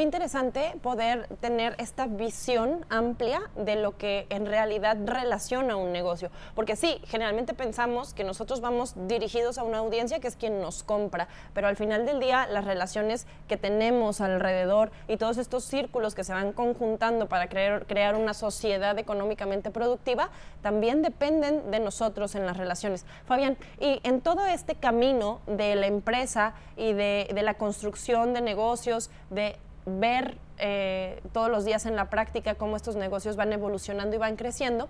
Qué 0.00 0.04
interesante 0.04 0.72
poder 0.82 1.28
tener 1.42 1.74
esta 1.76 2.06
visión 2.06 2.86
amplia 2.88 3.42
de 3.54 3.76
lo 3.76 3.98
que 3.98 4.26
en 4.30 4.46
realidad 4.46 4.96
relaciona 5.04 5.76
un 5.76 5.92
negocio. 5.92 6.30
Porque 6.54 6.74
sí, 6.74 7.02
generalmente 7.04 7.52
pensamos 7.52 8.14
que 8.14 8.24
nosotros 8.24 8.62
vamos 8.62 8.94
dirigidos 9.08 9.58
a 9.58 9.62
una 9.62 9.76
audiencia 9.76 10.18
que 10.18 10.28
es 10.28 10.36
quien 10.36 10.62
nos 10.62 10.84
compra, 10.84 11.28
pero 11.52 11.68
al 11.68 11.76
final 11.76 12.06
del 12.06 12.18
día 12.18 12.46
las 12.46 12.64
relaciones 12.64 13.26
que 13.46 13.58
tenemos 13.58 14.22
alrededor 14.22 14.90
y 15.06 15.18
todos 15.18 15.36
estos 15.36 15.64
círculos 15.64 16.14
que 16.14 16.24
se 16.24 16.32
van 16.32 16.54
conjuntando 16.54 17.28
para 17.28 17.50
crear, 17.50 17.84
crear 17.84 18.14
una 18.14 18.32
sociedad 18.32 18.98
económicamente 18.98 19.70
productiva 19.70 20.30
también 20.62 21.02
dependen 21.02 21.70
de 21.70 21.78
nosotros 21.78 22.34
en 22.36 22.46
las 22.46 22.56
relaciones. 22.56 23.04
Fabián, 23.26 23.58
y 23.78 24.00
en 24.04 24.22
todo 24.22 24.46
este 24.46 24.76
camino 24.76 25.42
de 25.46 25.74
la 25.74 25.88
empresa 25.88 26.54
y 26.78 26.94
de, 26.94 27.28
de 27.34 27.42
la 27.42 27.58
construcción 27.58 28.32
de 28.32 28.40
negocios, 28.40 29.10
de 29.28 29.58
ver 29.86 30.36
eh, 30.58 31.22
todos 31.32 31.50
los 31.50 31.64
días 31.64 31.86
en 31.86 31.96
la 31.96 32.10
práctica 32.10 32.54
cómo 32.54 32.76
estos 32.76 32.96
negocios 32.96 33.36
van 33.36 33.52
evolucionando 33.52 34.16
y 34.16 34.18
van 34.18 34.36
creciendo, 34.36 34.88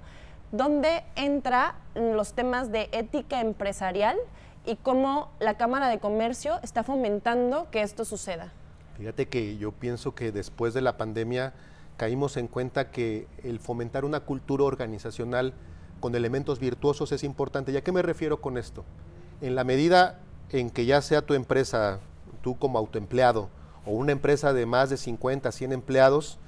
¿dónde 0.53 1.05
entra 1.16 1.76
los 1.94 2.33
temas 2.33 2.72
de 2.72 2.88
ética 2.92 3.40
empresarial 3.40 4.16
y 4.66 4.76
cómo 4.76 5.31
la 5.40 5.57
Cámara 5.57 5.88
de 5.88 5.98
Comercio 5.98 6.59
está 6.62 6.83
fomentando 6.83 7.68
que 7.70 7.83
esto 7.83 8.05
suceda. 8.05 8.53
Fíjate 8.96 9.29
que 9.29 9.57
yo 9.57 9.72
pienso 9.72 10.14
que 10.14 10.33
después 10.33 10.74
de 10.74 10.83
la 10.83 10.96
pandemia 10.96 11.55
caímos 11.96 12.37
en 12.37 12.48
cuenta 12.48 12.90
que 12.90 13.26
el 13.42 13.59
fomentar 13.59 14.05
una 14.05 14.20
cultura 14.20 14.64
organizacional 14.64 15.55
con 16.00 16.14
elementos 16.14 16.59
virtuosos 16.59 17.12
es 17.12 17.24
importante. 17.24 17.72
¿Y 17.72 17.76
a 17.76 17.83
qué 17.83 17.92
me 17.92 18.03
refiero 18.03 18.40
con 18.40 18.59
esto? 18.59 18.85
En 19.40 19.55
la 19.55 19.64
medida 19.64 20.20
en 20.50 20.70
que 20.70 20.85
ya 20.85 21.00
sea 21.03 21.22
tu 21.22 21.35
empresa, 21.35 22.00
tú 22.42 22.59
como 22.59 22.79
autoempleado, 22.79 23.48
o 23.86 23.92
una 23.92 24.12
empresa 24.12 24.52
de 24.52 24.66
más 24.66 24.90
de 24.90 24.96
50, 24.96 25.50
100 25.52 25.72
empleados, 25.72 26.38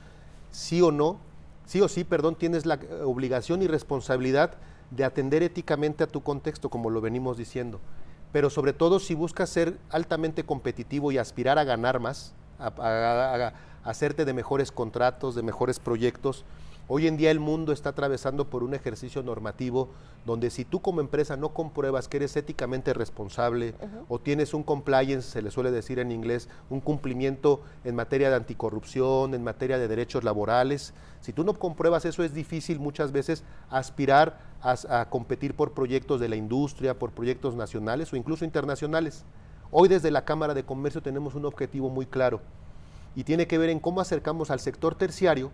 sí 0.51 0.83
o 0.83 0.91
no, 0.91 1.19
sí 1.67 1.81
o 1.81 1.89
sí, 1.89 2.05
perdón, 2.05 2.37
tienes 2.37 2.67
la 2.67 2.79
obligación 3.05 3.63
y 3.63 3.67
responsabilidad 3.67 4.55
de 4.91 5.05
atender 5.05 5.43
éticamente 5.43 6.05
a 6.05 6.07
tu 6.07 6.23
contexto, 6.23 6.69
como 6.69 6.91
lo 6.91 7.01
venimos 7.01 7.37
diciendo. 7.37 7.81
Pero 8.31 8.51
sobre 8.51 8.73
todo 8.73 8.99
si 8.99 9.15
buscas 9.15 9.51
ser 9.51 9.79
altamente 9.91 10.45
competitivo 10.45 11.13
y 11.13 11.19
aspirar 11.19 11.59
a 11.59 11.65
ganar 11.65 12.01
más, 12.01 12.35
a, 12.59 13.53
hacerte 13.85 14.25
de 14.25 14.33
mejores 14.33 14.71
contratos, 14.71 15.35
de 15.35 15.43
mejores 15.43 15.79
proyectos, 15.79 16.45
Hoy 16.89 17.07
en 17.07 17.17
día 17.17 17.31
el 17.31 17.39
mundo 17.39 17.73
está 17.73 17.91
atravesando 17.91 18.51
por 18.51 18.65
un 18.65 18.75
ejercicio 18.75 19.23
normativo 19.23 19.89
donde 20.27 20.51
si 20.51 20.65
tú 20.65 20.83
como 20.83 21.01
empresa 21.01 21.37
no 21.37 21.51
compruebas 21.51 22.09
que 22.09 22.17
eres 22.17 22.37
éticamente 22.37 22.93
responsable 22.93 23.75
o 24.09 24.19
tienes 24.19 24.53
un 24.53 24.65
compliance, 24.65 25.31
se 25.31 25.43
le 25.43 25.53
suele 25.53 25.71
decir 25.71 26.01
en 26.01 26.11
inglés, 26.11 26.49
un 26.71 26.81
cumplimiento 26.81 27.61
en 27.85 27.95
materia 27.95 28.31
de 28.31 28.37
anticorrupción, 28.37 29.33
en 29.35 29.45
materia 29.45 29.79
de 29.79 29.87
derechos 29.87 30.25
laborales, 30.25 30.93
si 31.21 31.33
tú 31.33 31.45
no 31.45 31.55
compruebas 31.55 32.05
eso 32.05 32.25
es 32.25 32.35
difícil 32.35 32.81
muchas 32.81 33.13
veces 33.13 33.45
aspirar 33.71 34.41
a, 34.61 34.77
a 35.01 35.09
competir 35.09 35.55
por 35.55 35.73
proyectos 35.73 36.21
de 36.21 36.29
la 36.29 36.37
industria, 36.37 36.99
por 36.99 37.13
proyectos 37.13 37.55
nacionales 37.55 38.13
o 38.13 38.17
incluso 38.17 38.45
internacionales. 38.45 39.25
Hoy 39.71 39.89
desde 39.89 40.11
la 40.11 40.25
Cámara 40.25 40.53
de 40.53 40.65
Comercio 40.65 41.01
tenemos 41.01 41.37
un 41.37 41.47
objetivo 41.47 41.91
muy 41.91 42.07
claro 42.07 42.41
y 43.15 43.25
tiene 43.25 43.47
que 43.47 43.59
ver 43.59 43.71
en 43.71 43.79
cómo 43.79 44.01
acercamos 44.01 44.51
al 44.51 44.61
sector 44.61 44.97
terciario, 44.97 45.53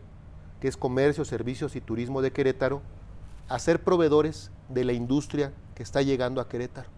que 0.60 0.68
es 0.68 0.76
comercio, 0.76 1.24
servicios 1.24 1.76
y 1.76 1.80
turismo 1.80 2.22
de 2.22 2.32
Querétaro, 2.32 2.82
a 3.48 3.58
ser 3.58 3.82
proveedores 3.82 4.50
de 4.68 4.84
la 4.84 4.92
industria 4.92 5.52
que 5.74 5.82
está 5.82 6.02
llegando 6.02 6.40
a 6.40 6.48
Querétaro. 6.48 6.88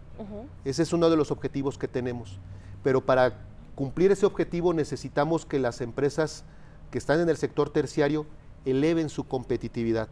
Ese 0.65 0.83
es 0.83 0.93
uno 0.93 1.09
de 1.09 1.15
los 1.15 1.31
objetivos 1.31 1.77
que 1.77 1.87
tenemos. 1.87 2.39
Pero 2.83 3.05
para 3.05 3.33
cumplir 3.75 4.11
ese 4.11 4.25
objetivo 4.25 4.73
necesitamos 4.73 5.45
que 5.45 5.59
las 5.59 5.81
empresas 5.81 6.43
que 6.91 6.97
están 6.97 7.19
en 7.19 7.29
el 7.29 7.37
sector 7.37 7.69
terciario 7.69 8.25
eleven 8.65 9.09
su 9.09 9.23
competitividad, 9.23 10.09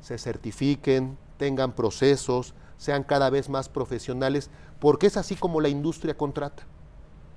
se 0.00 0.18
certifiquen, 0.18 1.16
tengan 1.36 1.72
procesos, 1.72 2.54
sean 2.76 3.04
cada 3.04 3.30
vez 3.30 3.48
más 3.48 3.68
profesionales, 3.68 4.50
porque 4.80 5.06
es 5.06 5.16
así 5.16 5.36
como 5.36 5.60
la 5.60 5.68
industria 5.68 6.16
contrata. 6.16 6.64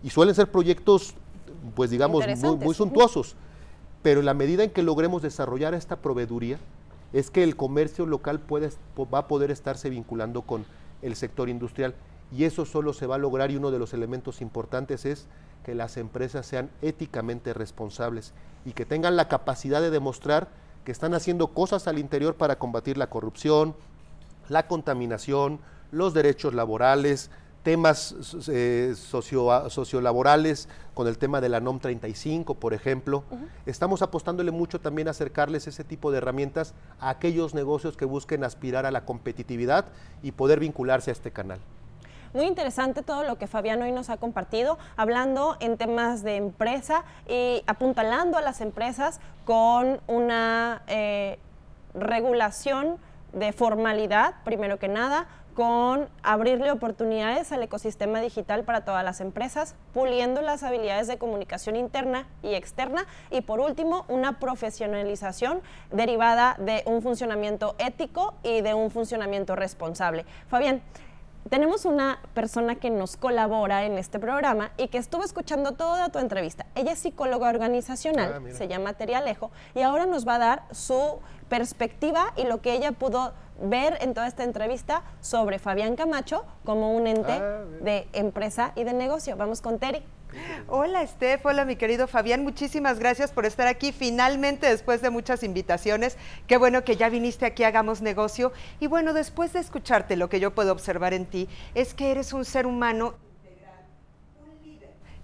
Y 0.02 0.10
suelen 0.10 0.34
ser 0.34 0.52
proyectos, 0.52 1.14
pues 1.76 1.92
digamos, 1.92 2.24
muy 2.58 2.74
suntuosos, 2.74 3.36
pero 4.06 4.20
en 4.20 4.28
la 4.28 4.36
medida 4.36 4.64
en 4.64 4.70
que 4.70 4.84
logremos 4.84 5.24
desarrollar 5.24 5.74
esta 5.74 5.96
proveeduría, 5.96 6.60
es 7.12 7.32
que 7.32 7.42
el 7.42 7.56
comercio 7.56 8.06
local 8.06 8.40
va 8.52 9.18
a 9.18 9.28
poder 9.28 9.50
estarse 9.50 9.90
vinculando 9.90 10.44
con 10.44 10.64
el 11.02 11.16
sector 11.16 11.50
industrial. 11.50 11.96
Y 12.32 12.44
eso 12.44 12.66
solo 12.66 12.94
se 12.94 13.08
va 13.08 13.16
a 13.16 13.18
lograr 13.18 13.50
y 13.50 13.56
uno 13.56 13.72
de 13.72 13.80
los 13.80 13.96
elementos 13.96 14.42
importantes 14.42 15.06
es 15.06 15.26
que 15.64 15.74
las 15.74 15.98
empresas 15.98 16.46
sean 16.46 16.70
éticamente 16.84 17.56
responsables 17.56 18.34
y 18.64 18.74
que 18.74 18.86
tengan 18.86 19.16
la 19.16 19.28
capacidad 19.28 19.82
de 19.82 19.90
demostrar 19.90 20.50
que 20.84 20.92
están 20.92 21.16
haciendo 21.16 21.48
cosas 21.48 21.88
al 21.88 21.98
interior 21.98 22.36
para 22.36 22.60
combatir 22.60 23.00
la 23.00 23.10
corrupción, 23.10 23.76
la 24.50 24.68
contaminación, 24.68 25.58
los 25.92 26.14
derechos 26.14 26.54
laborales, 26.54 27.32
temas 27.66 28.16
eh, 28.48 28.94
socio, 28.96 29.70
sociolaborales, 29.72 30.70
con 30.94 31.08
el 31.08 31.18
tema 31.18 31.42
de 31.42 31.50
la 31.50 31.60
NOM 31.60 31.80
35, 31.80 32.54
por 32.54 32.76
ejemplo. 32.76 33.24
Estamos 33.66 34.04
apostándole 34.04 34.52
mucho 34.52 34.80
también 34.80 35.08
a 35.08 35.12
acercarles 35.12 35.66
ese 35.66 35.84
tipo 35.84 36.12
de 36.12 36.20
herramientas 36.20 36.76
a 37.00 37.10
aquellos 37.10 37.56
negocios 37.56 37.98
que 37.98 38.06
busquen 38.06 38.44
aspirar 38.44 38.86
a 38.86 38.92
la 38.92 39.04
competitividad 39.04 39.86
y 40.22 40.32
poder 40.34 40.60
vincularse 40.60 41.10
a 41.10 41.14
este 41.14 41.32
canal. 41.32 41.60
Muy 42.36 42.46
interesante 42.46 43.02
todo 43.02 43.24
lo 43.24 43.40
que 43.40 43.48
Fabián 43.48 43.82
hoy 43.82 43.92
nos 43.92 44.12
ha 44.12 44.18
compartido, 44.18 44.78
hablando 44.96 45.58
en 45.60 45.78
temas 45.78 46.22
de 46.22 46.36
empresa 46.36 47.04
y 47.28 47.64
apuntalando 47.66 48.38
a 48.38 48.42
las 48.42 48.62
empresas 48.62 49.20
con 49.44 50.02
una 50.06 50.84
eh, 50.86 51.40
regulación 51.96 53.00
de 53.34 53.54
formalidad, 53.54 54.36
primero 54.44 54.78
que 54.80 54.88
nada, 54.88 55.28
con 55.56 56.10
abrirle 56.22 56.70
oportunidades 56.70 57.52
al 57.54 57.64
ecosistema 57.64 58.20
digital 58.20 58.66
para 58.66 58.84
todas 58.84 59.06
las 59.06 59.22
empresas, 59.22 59.76
puliendo 59.94 60.42
las 60.42 60.64
habilidades 60.64 61.08
de 61.08 61.18
comunicación 61.18 61.78
interna 61.78 62.28
y 62.44 62.56
externa 62.56 63.06
y 63.32 63.42
por 63.42 63.62
último 63.62 64.06
una 64.10 64.38
profesionalización 64.38 65.62
derivada 65.92 66.58
de 66.60 66.84
un 66.86 67.02
funcionamiento 67.02 67.76
ético 67.80 68.34
y 68.44 68.62
de 68.62 68.74
un 68.74 68.92
funcionamiento 68.92 69.56
responsable. 69.56 70.26
Fabián, 70.50 70.82
tenemos 71.50 71.86
una 71.86 72.20
persona 72.34 72.76
que 72.76 72.90
nos 72.90 73.18
colabora 73.18 73.86
en 73.86 73.98
este 73.98 74.20
programa 74.20 74.72
y 74.78 74.88
que 74.88 74.98
estuvo 74.98 75.24
escuchando 75.24 75.74
toda 75.74 76.10
tu 76.10 76.20
entrevista. 76.20 76.66
Ella 76.74 76.94
es 76.94 77.00
psicóloga 77.00 77.50
organizacional, 77.50 78.44
ah, 78.46 78.52
se 78.52 78.68
llama 78.68 78.94
Teria 78.94 79.20
Alejo, 79.20 79.52
y 79.76 79.82
ahora 79.84 80.06
nos 80.06 80.28
va 80.28 80.36
a 80.36 80.40
dar 80.40 80.64
su 80.72 81.20
perspectiva 81.48 82.34
y 82.36 82.44
lo 82.46 82.62
que 82.62 82.74
ella 82.74 82.92
pudo 82.92 83.34
ver 83.62 83.98
en 84.02 84.14
toda 84.14 84.28
esta 84.28 84.44
entrevista 84.44 85.04
sobre 85.22 85.60
Fabián 85.60 85.96
Camacho 85.96 86.46
como 86.64 86.94
un 86.94 87.08
ente 87.08 87.34
ah, 87.34 87.64
de 87.82 88.08
empresa 88.14 88.74
y 88.76 88.84
de 88.84 88.94
negocio. 88.94 89.38
Vamos 89.38 89.62
con 89.62 89.80
Teri. 89.80 90.04
Hola 90.68 91.06
Steph, 91.08 91.46
hola 91.46 91.64
mi 91.64 91.76
querido 91.76 92.08
Fabián, 92.08 92.44
muchísimas 92.44 93.00
gracias 93.00 93.32
por 93.32 93.46
estar 93.46 93.68
aquí 93.68 93.94
finalmente 93.94 94.68
después 94.68 95.02
de 95.02 95.10
muchas 95.10 95.44
invitaciones. 95.44 96.18
Qué 96.48 96.58
bueno 96.58 96.84
que 96.84 96.98
ya 96.98 97.10
viniste 97.10 97.46
aquí, 97.46 97.64
hagamos 97.64 98.02
negocio. 98.02 98.52
Y 98.80 98.88
bueno, 98.88 99.14
después 99.14 99.54
de 99.54 99.60
escucharte, 99.60 100.18
lo 100.18 100.28
que 100.28 100.40
yo 100.40 100.54
puedo 100.54 100.72
observar 100.72 101.14
en 101.14 101.26
ti 101.26 101.48
es 101.74 101.94
que 101.94 102.12
eres 102.12 102.34
un 102.34 102.44
ser 102.44 102.66
humano 102.66 103.16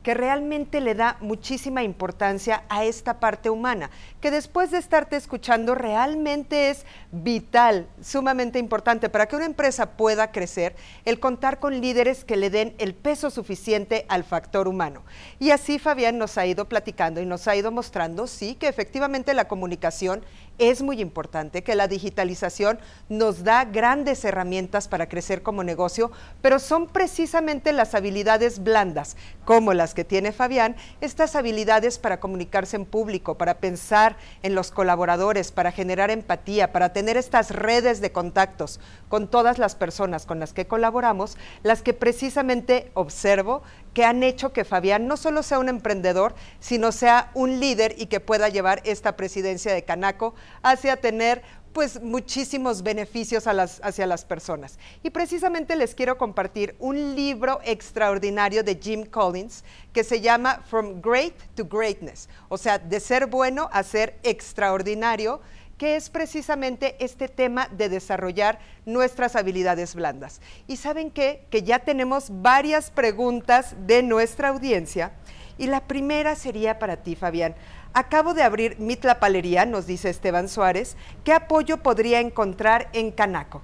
que 0.03 0.13
realmente 0.13 0.81
le 0.81 0.95
da 0.95 1.17
muchísima 1.19 1.83
importancia 1.83 2.63
a 2.69 2.85
esta 2.85 3.19
parte 3.19 3.49
humana, 3.49 3.91
que 4.19 4.31
después 4.31 4.71
de 4.71 4.77
estarte 4.77 5.15
escuchando 5.15 5.75
realmente 5.75 6.69
es 6.69 6.85
vital, 7.11 7.87
sumamente 8.01 8.59
importante 8.59 9.09
para 9.09 9.27
que 9.27 9.35
una 9.35 9.45
empresa 9.45 9.91
pueda 9.91 10.31
crecer, 10.31 10.75
el 11.05 11.19
contar 11.19 11.59
con 11.59 11.81
líderes 11.81 12.25
que 12.25 12.37
le 12.37 12.49
den 12.49 12.73
el 12.79 12.95
peso 12.95 13.29
suficiente 13.29 14.05
al 14.09 14.23
factor 14.23 14.67
humano. 14.67 15.03
Y 15.39 15.51
así 15.51 15.79
Fabián 15.79 16.17
nos 16.17 16.37
ha 16.37 16.45
ido 16.45 16.67
platicando 16.67 17.21
y 17.21 17.25
nos 17.25 17.47
ha 17.47 17.55
ido 17.55 17.71
mostrando, 17.71 18.27
sí, 18.27 18.55
que 18.55 18.67
efectivamente 18.67 19.33
la 19.33 19.47
comunicación 19.47 20.23
es 20.57 20.81
muy 20.81 21.01
importante, 21.01 21.63
que 21.63 21.75
la 21.75 21.87
digitalización 21.87 22.79
nos 23.09 23.43
da 23.43 23.65
grandes 23.65 24.23
herramientas 24.25 24.87
para 24.87 25.09
crecer 25.09 25.41
como 25.41 25.63
negocio, 25.63 26.11
pero 26.41 26.59
son 26.59 26.87
precisamente 26.87 27.73
las 27.73 27.95
habilidades 27.95 28.63
blandas, 28.63 29.17
como 29.43 29.73
las 29.73 29.90
que 29.93 30.03
tiene 30.03 30.31
Fabián, 30.31 30.75
estas 31.01 31.35
habilidades 31.35 31.99
para 31.99 32.19
comunicarse 32.19 32.75
en 32.75 32.85
público, 32.85 33.37
para 33.37 33.59
pensar 33.59 34.17
en 34.43 34.55
los 34.55 34.71
colaboradores, 34.71 35.51
para 35.51 35.71
generar 35.71 36.11
empatía, 36.11 36.71
para 36.71 36.93
tener 36.93 37.17
estas 37.17 37.51
redes 37.51 38.01
de 38.01 38.11
contactos 38.11 38.79
con 39.09 39.27
todas 39.27 39.57
las 39.57 39.75
personas 39.75 40.25
con 40.25 40.39
las 40.39 40.53
que 40.53 40.67
colaboramos, 40.67 41.37
las 41.63 41.81
que 41.81 41.93
precisamente 41.93 42.91
observo 42.93 43.61
que 43.93 44.05
han 44.05 44.23
hecho 44.23 44.53
que 44.53 44.65
Fabián 44.65 45.07
no 45.07 45.17
solo 45.17 45.43
sea 45.43 45.59
un 45.59 45.69
emprendedor, 45.69 46.33
sino 46.59 46.91
sea 46.91 47.31
un 47.33 47.59
líder 47.59 47.95
y 47.97 48.05
que 48.05 48.19
pueda 48.19 48.49
llevar 48.49 48.81
esta 48.85 49.15
presidencia 49.17 49.73
de 49.73 49.83
Canaco 49.83 50.33
hacia 50.63 50.97
tener 50.97 51.41
pues 51.73 52.01
muchísimos 52.01 52.83
beneficios 52.83 53.45
hacia 53.47 54.07
las 54.07 54.25
personas. 54.25 54.77
Y 55.03 55.09
precisamente 55.09 55.75
les 55.75 55.95
quiero 55.95 56.17
compartir 56.17 56.75
un 56.79 57.15
libro 57.15 57.59
extraordinario 57.63 58.63
de 58.63 58.79
Jim 58.81 59.05
Collins 59.05 59.63
que 59.93 60.03
se 60.03 60.21
llama 60.21 60.61
From 60.67 61.01
Great 61.01 61.35
to 61.55 61.65
Greatness, 61.65 62.29
o 62.49 62.57
sea, 62.57 62.79
de 62.79 62.99
ser 62.99 63.27
bueno 63.27 63.69
a 63.71 63.83
ser 63.83 64.19
extraordinario 64.23 65.41
que 65.81 65.95
es 65.95 66.11
precisamente 66.11 66.95
este 66.99 67.27
tema 67.27 67.67
de 67.69 67.89
desarrollar 67.89 68.59
nuestras 68.85 69.35
habilidades 69.35 69.95
blandas. 69.95 70.39
Y 70.67 70.77
saben 70.77 71.09
qué? 71.09 71.47
Que 71.49 71.63
ya 71.63 71.79
tenemos 71.79 72.27
varias 72.29 72.91
preguntas 72.91 73.73
de 73.87 74.03
nuestra 74.03 74.49
audiencia. 74.49 75.13
Y 75.57 75.65
la 75.65 75.87
primera 75.87 76.35
sería 76.35 76.77
para 76.77 76.97
ti, 76.97 77.15
Fabián. 77.15 77.55
Acabo 77.93 78.33
de 78.33 78.43
abrir 78.43 78.79
mi 78.79 78.95
tlapalería, 78.95 79.65
nos 79.65 79.85
dice 79.85 80.09
Esteban 80.09 80.47
Suárez. 80.47 80.95
¿Qué 81.25 81.33
apoyo 81.33 81.77
podría 81.77 82.21
encontrar 82.21 82.87
en 82.93 83.11
Canaco? 83.11 83.61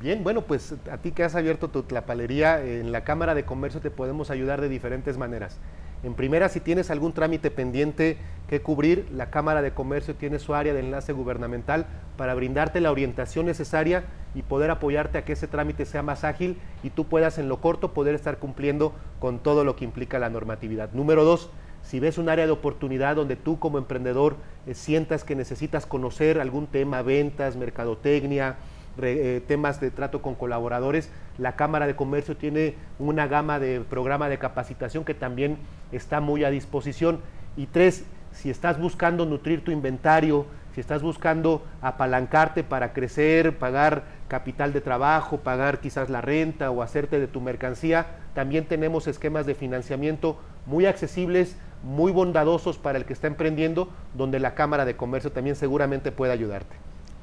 Bien, 0.00 0.22
bueno, 0.22 0.42
pues 0.42 0.74
a 0.92 0.98
ti 0.98 1.12
que 1.12 1.24
has 1.24 1.34
abierto 1.34 1.68
tu 1.68 1.82
tlapalería, 1.84 2.62
en 2.62 2.92
la 2.92 3.04
Cámara 3.04 3.34
de 3.34 3.46
Comercio 3.46 3.80
te 3.80 3.90
podemos 3.90 4.30
ayudar 4.30 4.60
de 4.60 4.68
diferentes 4.68 5.16
maneras. 5.16 5.56
En 6.02 6.12
primera, 6.12 6.50
si 6.50 6.60
tienes 6.60 6.90
algún 6.90 7.14
trámite 7.14 7.50
pendiente 7.50 8.18
que 8.50 8.60
cubrir, 8.60 9.08
la 9.12 9.30
Cámara 9.30 9.62
de 9.62 9.72
Comercio 9.72 10.14
tiene 10.14 10.38
su 10.38 10.54
área 10.54 10.74
de 10.74 10.80
enlace 10.80 11.14
gubernamental 11.14 11.86
para 12.18 12.34
brindarte 12.34 12.82
la 12.82 12.90
orientación 12.90 13.46
necesaria 13.46 14.04
y 14.34 14.42
poder 14.42 14.70
apoyarte 14.70 15.16
a 15.16 15.24
que 15.24 15.32
ese 15.32 15.48
trámite 15.48 15.86
sea 15.86 16.02
más 16.02 16.22
ágil 16.22 16.58
y 16.82 16.90
tú 16.90 17.06
puedas 17.06 17.38
en 17.38 17.48
lo 17.48 17.62
corto 17.62 17.94
poder 17.94 18.14
estar 18.14 18.36
cumpliendo 18.36 18.92
con 19.20 19.38
todo 19.38 19.64
lo 19.64 19.74
que 19.74 19.86
implica 19.86 20.18
la 20.18 20.28
normatividad. 20.28 20.90
Número 20.92 21.24
dos, 21.24 21.50
si 21.86 22.00
ves 22.00 22.18
un 22.18 22.28
área 22.28 22.46
de 22.46 22.52
oportunidad 22.52 23.14
donde 23.14 23.36
tú 23.36 23.60
como 23.60 23.78
emprendedor 23.78 24.36
eh, 24.66 24.74
sientas 24.74 25.22
que 25.22 25.36
necesitas 25.36 25.86
conocer 25.86 26.40
algún 26.40 26.66
tema, 26.66 27.02
ventas, 27.02 27.54
mercadotecnia, 27.54 28.56
eh, 29.00 29.40
temas 29.46 29.80
de 29.80 29.92
trato 29.92 30.20
con 30.20 30.34
colaboradores, 30.34 31.10
la 31.38 31.54
Cámara 31.54 31.86
de 31.86 31.94
Comercio 31.94 32.36
tiene 32.36 32.74
una 32.98 33.28
gama 33.28 33.60
de 33.60 33.82
programa 33.82 34.28
de 34.28 34.38
capacitación 34.38 35.04
que 35.04 35.14
también 35.14 35.58
está 35.92 36.20
muy 36.20 36.42
a 36.42 36.50
disposición. 36.50 37.20
Y 37.56 37.66
tres, 37.66 38.04
si 38.32 38.50
estás 38.50 38.80
buscando 38.80 39.24
nutrir 39.24 39.62
tu 39.62 39.70
inventario, 39.70 40.46
si 40.74 40.80
estás 40.80 41.02
buscando 41.02 41.64
apalancarte 41.82 42.64
para 42.64 42.92
crecer, 42.92 43.58
pagar 43.58 44.04
capital 44.26 44.72
de 44.72 44.80
trabajo, 44.80 45.38
pagar 45.38 45.78
quizás 45.78 46.10
la 46.10 46.20
renta 46.20 46.70
o 46.72 46.82
hacerte 46.82 47.20
de 47.20 47.28
tu 47.28 47.40
mercancía, 47.40 48.06
también 48.34 48.66
tenemos 48.66 49.06
esquemas 49.06 49.46
de 49.46 49.54
financiamiento 49.54 50.38
muy 50.66 50.84
accesibles, 50.84 51.56
muy 51.86 52.10
bondadosos 52.10 52.78
para 52.78 52.98
el 52.98 53.04
que 53.04 53.12
está 53.12 53.28
emprendiendo, 53.28 53.88
donde 54.14 54.40
la 54.40 54.54
Cámara 54.54 54.84
de 54.84 54.96
Comercio 54.96 55.30
también 55.30 55.54
seguramente 55.54 56.10
puede 56.10 56.32
ayudarte. 56.32 56.76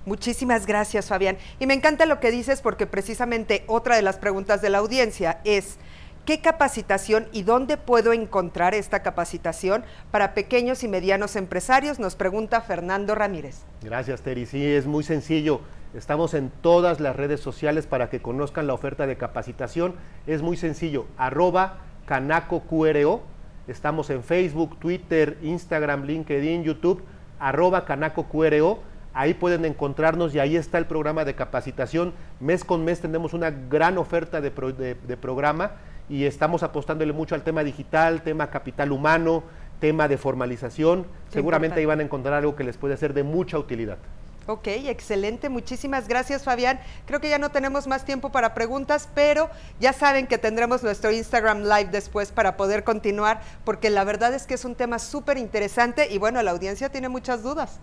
Muchísimas 0.05 0.65
gracias, 0.65 1.07
Fabián. 1.07 1.37
Y 1.59 1.67
me 1.67 1.73
encanta 1.73 2.05
lo 2.05 2.19
que 2.19 2.31
dices 2.31 2.61
porque 2.61 2.87
precisamente 2.87 3.65
otra 3.67 3.97
de 3.97 4.01
las 4.01 4.17
preguntas 4.17 4.61
de 4.61 4.69
la 4.69 4.77
audiencia 4.77 5.41
es, 5.43 5.77
¿qué 6.25 6.39
capacitación 6.39 7.27
y 7.33 7.43
dónde 7.43 7.75
puedo 7.75 8.13
encontrar 8.13 8.73
esta 8.73 9.03
capacitación 9.03 9.83
para 10.11 10.33
pequeños 10.33 10.83
y 10.83 10.87
medianos 10.87 11.35
empresarios? 11.35 11.99
Nos 11.99 12.15
pregunta 12.15 12.61
Fernando 12.61 13.15
Ramírez. 13.15 13.63
Gracias, 13.81 14.21
Teri. 14.21 14.45
Sí, 14.45 14.65
es 14.65 14.87
muy 14.87 15.03
sencillo. 15.03 15.59
Estamos 15.93 16.33
en 16.33 16.51
todas 16.61 17.01
las 17.01 17.17
redes 17.17 17.41
sociales 17.41 17.85
para 17.85 18.09
que 18.09 18.21
conozcan 18.21 18.67
la 18.67 18.73
oferta 18.73 19.07
de 19.07 19.17
capacitación. 19.17 19.95
Es 20.25 20.41
muy 20.41 20.55
sencillo, 20.55 21.05
arroba 21.17 21.79
canacoqro 22.05 23.32
Estamos 23.67 24.09
en 24.09 24.23
Facebook, 24.23 24.77
Twitter, 24.77 25.37
Instagram, 25.41 26.03
LinkedIn, 26.03 26.63
YouTube, 26.63 27.01
arroba 27.39 27.85
canacoqro. 27.85 28.79
Ahí 29.13 29.33
pueden 29.35 29.63
encontrarnos 29.63 30.35
y 30.35 30.39
ahí 30.39 30.57
está 30.57 30.79
el 30.79 30.85
programa 30.85 31.23
de 31.23 31.35
capacitación. 31.35 32.13
Mes 32.39 32.65
con 32.65 32.83
mes 32.83 32.99
tenemos 32.99 33.33
una 33.33 33.51
gran 33.51 33.97
oferta 33.97 34.41
de, 34.41 34.51
programa 34.51 35.71
y 36.09 36.25
estamos 36.25 36.63
apostándole 36.63 37.13
mucho 37.13 37.35
al 37.35 37.43
tema 37.43 37.63
digital, 37.63 38.23
tema 38.23 38.49
capital 38.49 38.91
humano, 38.91 39.43
tema 39.79 40.07
de 40.07 40.17
formalización. 40.17 41.05
Seguramente 41.29 41.79
ahí 41.79 41.85
van 41.85 41.99
a 42.01 42.03
encontrar 42.03 42.33
algo 42.33 42.55
que 42.55 42.63
les 42.63 42.77
puede 42.77 42.97
ser 42.97 43.13
de 43.13 43.23
mucha 43.23 43.57
utilidad. 43.57 43.97
Ok, 44.45 44.67
excelente. 44.67 45.47
Muchísimas 45.47 46.07
gracias, 46.09 46.43
Fabián. 46.43 46.79
Creo 47.05 47.21
que 47.21 47.29
ya 47.29 47.37
no 47.37 47.51
tenemos 47.51 47.87
más 47.87 48.03
tiempo 48.03 48.29
para 48.29 48.53
preguntas, 48.53 49.07
pero 49.15 49.49
ya 49.79 49.93
saben 49.93 50.27
que 50.27 50.37
tendremos 50.37 50.83
nuestro 50.83 51.11
Instagram 51.11 51.63
Live 51.63 51.89
después 51.91 52.33
para 52.33 52.57
poder 52.57 52.83
continuar, 52.83 53.41
porque 53.63 53.89
la 53.89 54.03
verdad 54.03 54.33
es 54.33 54.45
que 54.45 54.55
es 54.55 54.65
un 54.65 54.75
tema 54.75 54.99
súper 54.99 55.37
interesante 55.37 56.11
y 56.11 56.17
bueno, 56.17 56.41
la 56.41 56.51
audiencia 56.51 56.89
tiene 56.89 57.07
muchas 57.07 57.41
dudas. 57.41 57.79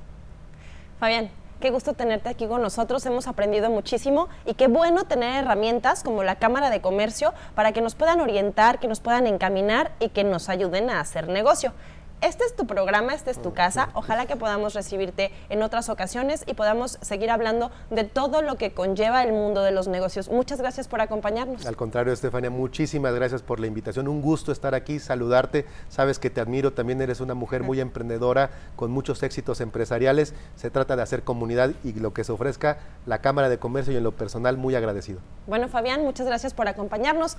Fabián, 0.99 1.31
qué 1.61 1.71
gusto 1.71 1.95
tenerte 1.95 2.29
aquí 2.29 2.47
con 2.47 2.61
nosotros, 2.61 3.07
hemos 3.07 3.27
aprendido 3.27 3.71
muchísimo 3.71 4.29
y 4.45 4.53
qué 4.53 4.69
bueno 4.69 5.05
tener 5.05 5.45
herramientas 5.45 6.03
como 6.03 6.23
la 6.25 6.37
Cámara 6.37 6.69
de 6.69 6.83
Comercio 6.83 7.33
para 7.55 7.73
que 7.73 7.81
nos 7.81 7.95
puedan 7.95 8.21
orientar, 8.21 8.81
que 8.81 8.89
nos 8.89 9.01
puedan 9.01 9.27
encaminar 9.27 9.93
y 9.99 10.11
que 10.11 10.25
nos 10.25 10.51
ayuden 10.51 10.91
a 10.91 11.01
hacer 11.01 11.29
negocio 11.29 11.73
este 12.23 12.45
es 12.45 12.55
tu 12.55 12.67
programa, 12.67 13.15
esta 13.15 13.31
es 13.31 13.41
tu 13.41 13.53
casa. 13.53 13.89
Ojalá 13.95 14.27
que 14.27 14.37
podamos 14.37 14.75
recibirte 14.75 15.31
en 15.49 15.63
otras 15.63 15.89
ocasiones 15.89 16.45
y 16.47 16.55
podamos 16.55 16.99
seguir 17.01 17.31
hablando 17.31 17.71
de 17.91 18.05
todo 18.05 18.43
lo 18.43 18.57
que 18.57 18.73
conlleva 18.73 19.23
el 19.23 19.33
mundo 19.33 19.63
de 19.63 19.71
los 19.71 19.89
negocios. 19.89 20.29
Muchas 20.29 20.61
gracias 20.61 20.89
por 20.89 21.01
acompañarnos. 21.01 21.67
Al 21.67 21.77
contrario, 21.77 22.13
Estefania, 22.13 22.51
muchísimas 22.51 23.15
gracias 23.15 23.43
por 23.43 23.61
la 23.61 23.67
invitación. 23.67 24.09
Un 24.09 24.23
gusto 24.23 24.53
estar 24.53 24.75
aquí, 24.75 24.99
saludarte. 24.99 25.67
Sabes 25.89 26.19
que 26.19 26.31
te 26.31 26.41
admiro, 26.41 26.73
también 26.73 27.01
eres 27.01 27.21
una 27.21 27.35
mujer 27.35 27.63
muy 27.63 27.81
emprendedora, 27.81 28.51
con 28.77 28.91
muchos 28.91 29.23
éxitos 29.23 29.61
empresariales. 29.61 30.35
Se 30.57 30.71
trata 30.71 30.97
de 30.97 31.03
hacer 31.03 31.23
comunidad 31.23 31.73
y 31.85 31.93
lo 31.95 32.13
que 32.13 32.25
se 32.25 32.33
ofrezca 32.33 32.79
la 33.07 33.21
Cámara 33.21 33.49
de 33.49 33.59
Comercio 33.59 33.93
y 33.93 33.97
en 33.97 34.05
lo 34.05 34.13
personal 34.13 34.57
muy 34.57 34.75
agradecido. 34.75 35.21
Bueno, 35.47 35.69
Fabián, 35.69 36.03
muchas 36.03 36.27
gracias 36.27 36.55
por 36.55 36.69
acompañarnos. 36.69 37.37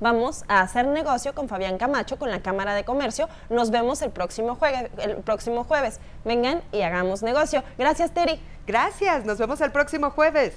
Vamos 0.00 0.44
a 0.48 0.60
hacer 0.60 0.86
negocio 0.86 1.34
con 1.34 1.48
Fabián 1.48 1.78
Camacho, 1.78 2.18
con 2.18 2.30
la 2.30 2.40
Cámara 2.42 2.74
de 2.74 2.84
Comercio. 2.84 3.28
Nos 3.48 3.70
vemos 3.70 4.02
el 4.02 4.10
próximo, 4.10 4.56
jueves, 4.56 4.90
el 4.98 5.16
próximo 5.16 5.64
jueves. 5.64 6.00
Vengan 6.24 6.62
y 6.72 6.82
hagamos 6.82 7.22
negocio. 7.22 7.62
Gracias, 7.78 8.12
Teri. 8.12 8.40
Gracias, 8.66 9.24
nos 9.24 9.38
vemos 9.38 9.60
el 9.60 9.70
próximo 9.70 10.10
jueves. 10.10 10.54